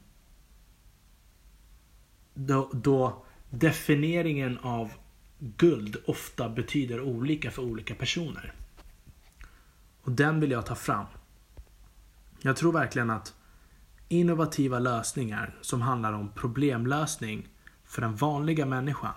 då, 2.34 2.70
då 2.72 3.24
definieringen 3.50 4.58
av 4.58 4.92
guld 5.38 5.96
ofta 6.06 6.48
betyder 6.48 7.00
olika 7.00 7.50
för 7.50 7.62
olika 7.62 7.94
personer. 7.94 8.52
Och 10.02 10.12
den 10.12 10.40
vill 10.40 10.50
jag 10.50 10.66
ta 10.66 10.74
fram. 10.74 11.06
Jag 12.40 12.56
tror 12.56 12.72
verkligen 12.72 13.10
att 13.10 13.34
innovativa 14.08 14.78
lösningar 14.78 15.58
som 15.60 15.82
handlar 15.82 16.12
om 16.12 16.32
problemlösning 16.34 17.48
för 17.84 18.02
den 18.02 18.16
vanliga 18.16 18.66
människan 18.66 19.14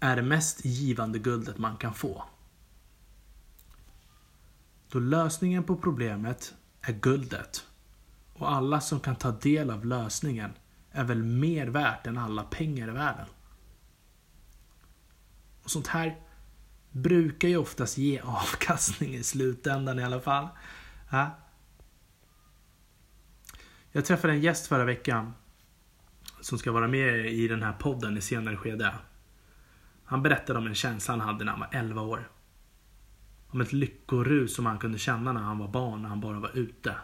är 0.00 0.16
det 0.16 0.22
mest 0.22 0.64
givande 0.64 1.18
guldet 1.18 1.58
man 1.58 1.76
kan 1.76 1.94
få. 1.94 2.24
Då 4.88 4.98
lösningen 4.98 5.64
på 5.64 5.76
problemet 5.76 6.54
är 6.80 6.92
guldet 6.92 7.66
och 8.34 8.52
alla 8.52 8.80
som 8.80 9.00
kan 9.00 9.16
ta 9.16 9.30
del 9.30 9.70
av 9.70 9.86
lösningen 9.86 10.50
är 10.90 11.04
väl 11.04 11.22
mer 11.22 11.66
värt 11.66 12.06
än 12.06 12.18
alla 12.18 12.42
pengar 12.42 12.88
i 12.88 12.92
världen. 12.92 13.26
Och 15.62 15.70
sånt 15.70 15.86
här 15.86 16.18
brukar 16.90 17.48
ju 17.48 17.56
oftast 17.56 17.98
ge 17.98 18.20
avkastning 18.24 19.14
i 19.14 19.22
slutändan 19.22 19.98
i 19.98 20.04
alla 20.04 20.20
fall. 20.20 20.48
Ja. 21.10 21.30
Jag 23.92 24.04
träffade 24.04 24.32
en 24.32 24.40
gäst 24.40 24.66
förra 24.66 24.84
veckan 24.84 25.32
som 26.40 26.58
ska 26.58 26.72
vara 26.72 26.88
med 26.88 27.26
i 27.26 27.48
den 27.48 27.62
här 27.62 27.72
podden 27.72 28.16
i 28.16 28.20
senare 28.20 28.56
skede. 28.56 28.94
Han 30.04 30.22
berättade 30.22 30.58
om 30.58 30.66
en 30.66 30.74
känsla 30.74 31.12
han 31.12 31.20
hade 31.20 31.44
när 31.44 31.52
han 31.52 31.60
var 31.60 31.68
11 31.72 32.02
år. 32.02 32.30
Om 33.48 33.60
ett 33.60 33.72
lyckorus 33.72 34.54
som 34.54 34.66
han 34.66 34.78
kunde 34.78 34.98
känna 34.98 35.32
när 35.32 35.40
han 35.40 35.58
var 35.58 35.68
barn, 35.68 36.02
när 36.02 36.08
han 36.08 36.20
bara 36.20 36.40
var 36.40 36.56
ute. 36.56 36.94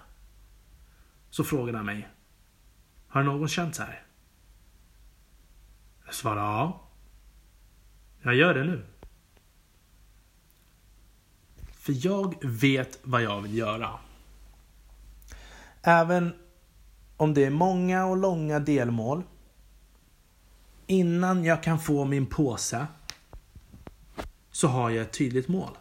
Så 1.31 1.45
frågade 1.45 1.79
han 1.79 1.87
mig. 1.87 2.09
Har 3.09 3.23
någon 3.23 3.49
känt 3.49 3.75
så 3.75 3.83
här? 3.83 4.03
Jag 6.05 6.15
svarade 6.15 6.41
ja. 6.41 6.86
Jag 8.27 8.35
gör 8.35 8.55
det 8.55 8.65
nu. 8.65 8.85
För 11.73 12.07
jag 12.07 12.35
vet 12.45 12.99
vad 13.03 13.23
jag 13.23 13.43
vill 13.43 13.55
göra. 13.55 13.99
Även 15.83 16.35
om 17.17 17.35
det 17.35 17.45
är 17.45 17.51
många 17.51 18.07
och 18.07 18.17
långa 18.17 18.59
delmål. 18.59 19.23
Innan 20.87 21.45
jag 21.45 21.63
kan 21.63 21.79
få 21.79 22.05
min 22.05 22.27
påse 22.27 22.87
så 24.51 24.69
har 24.69 24.91
jag 24.91 25.03
ett 25.03 25.13
tydligt 25.13 25.49
mål. 25.49 25.79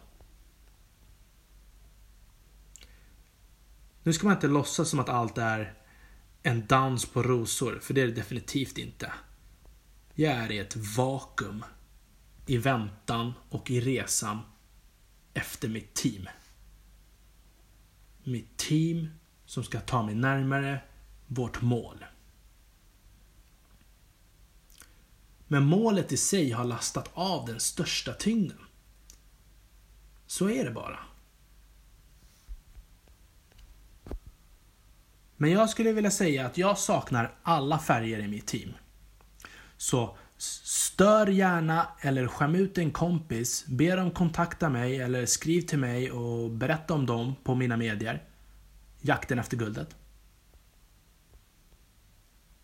Nu 4.02 4.12
ska 4.12 4.26
man 4.26 4.36
inte 4.36 4.48
låtsas 4.48 4.88
som 4.88 5.00
att 5.00 5.08
allt 5.08 5.38
är 5.38 5.74
en 6.42 6.66
dans 6.66 7.06
på 7.06 7.22
rosor, 7.22 7.78
för 7.82 7.94
det 7.94 8.02
är 8.02 8.06
det 8.06 8.12
definitivt 8.12 8.78
inte. 8.78 9.12
Jag 10.14 10.32
är 10.32 10.52
i 10.52 10.58
ett 10.58 10.76
vakuum 10.76 11.64
i 12.46 12.56
väntan 12.56 13.32
och 13.48 13.70
i 13.70 13.80
resan 13.80 14.40
efter 15.34 15.68
mitt 15.68 15.94
team. 15.94 16.28
Mitt 18.24 18.56
team 18.56 19.08
som 19.46 19.64
ska 19.64 19.80
ta 19.80 20.02
mig 20.02 20.14
närmare 20.14 20.80
vårt 21.26 21.62
mål. 21.62 22.04
Men 25.46 25.64
målet 25.64 26.12
i 26.12 26.16
sig 26.16 26.50
har 26.50 26.64
lastat 26.64 27.10
av 27.14 27.46
den 27.46 27.60
största 27.60 28.12
tyngden. 28.12 28.58
Så 30.26 30.50
är 30.50 30.64
det 30.64 30.70
bara. 30.70 30.98
Men 35.36 35.50
jag 35.50 35.70
skulle 35.70 35.92
vilja 35.92 36.10
säga 36.10 36.46
att 36.46 36.58
jag 36.58 36.78
saknar 36.78 37.34
alla 37.42 37.78
färger 37.78 38.18
i 38.18 38.28
mitt 38.28 38.46
team. 38.46 38.74
Så 39.76 40.18
stör 40.38 41.26
gärna 41.26 41.88
eller 42.00 42.26
skäm 42.26 42.54
ut 42.54 42.78
en 42.78 42.90
kompis, 42.90 43.64
be 43.66 43.96
dem 43.96 44.10
kontakta 44.10 44.68
mig 44.68 45.00
eller 45.00 45.26
skriv 45.26 45.60
till 45.60 45.78
mig 45.78 46.10
och 46.10 46.50
berätta 46.50 46.94
om 46.94 47.06
dem 47.06 47.34
på 47.44 47.54
mina 47.54 47.76
medier. 47.76 48.22
Jakten 49.00 49.38
efter 49.38 49.56
guldet. 49.56 49.96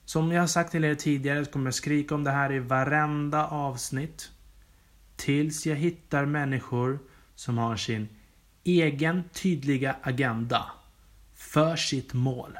Som 0.04 0.32
jag 0.32 0.42
har 0.42 0.46
sagt 0.46 0.70
till 0.70 0.85
er 0.85 0.94
tidigare 0.94 1.44
så 1.44 1.50
kommer 1.50 1.66
jag 1.66 1.74
skrika 1.74 2.14
om 2.14 2.24
det 2.24 2.30
här 2.30 2.52
i 2.52 2.58
varenda 2.58 3.46
avsnitt. 3.46 4.30
Tills 5.16 5.66
jag 5.66 5.76
hittar 5.76 6.24
människor 6.26 6.98
som 7.35 7.58
har 7.58 7.76
sin 7.76 8.08
egen 8.64 9.24
tydliga 9.32 9.96
agenda 10.02 10.70
för 11.35 11.76
sitt 11.76 12.12
mål. 12.12 12.58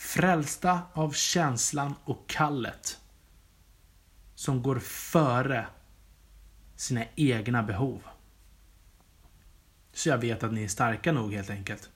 Frälsta 0.00 0.82
av 0.92 1.12
känslan 1.12 1.94
och 2.04 2.28
kallet 2.28 3.00
som 4.34 4.62
går 4.62 4.78
före 4.78 5.66
sina 6.76 7.04
egna 7.16 7.62
behov. 7.62 8.02
Så 9.92 10.08
jag 10.08 10.18
vet 10.18 10.42
att 10.42 10.52
ni 10.52 10.64
är 10.64 10.68
starka 10.68 11.12
nog 11.12 11.32
helt 11.32 11.50
enkelt. 11.50 11.90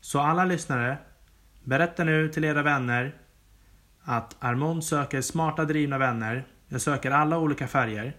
Så 0.00 0.20
alla 0.20 0.44
lyssnare, 0.44 0.98
berätta 1.64 2.04
nu 2.04 2.28
till 2.28 2.44
era 2.44 2.62
vänner 2.62 3.18
att 4.00 4.36
Armond 4.38 4.84
söker 4.84 5.20
smarta 5.20 5.64
drivna 5.64 5.98
vänner. 5.98 6.46
Jag 6.68 6.80
söker 6.80 7.10
alla 7.10 7.38
olika 7.38 7.68
färger. 7.68 8.16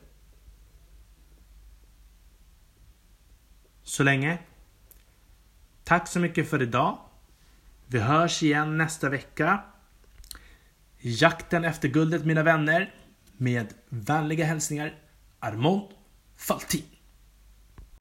Så 3.83 4.03
länge. 4.03 4.39
Tack 5.91 6.07
så 6.07 6.19
mycket 6.19 6.49
för 6.49 6.61
idag. 6.61 6.97
Vi 7.87 7.99
hörs 7.99 8.43
igen 8.43 8.77
nästa 8.77 9.09
vecka. 9.09 9.63
Jakten 10.97 11.65
efter 11.65 11.87
guldet 11.87 12.25
mina 12.25 12.43
vänner. 12.43 12.93
Med 13.37 13.73
vänliga 13.89 14.45
hälsningar 14.45 14.93
Armond 15.39 15.89
Faltin. 16.37 16.83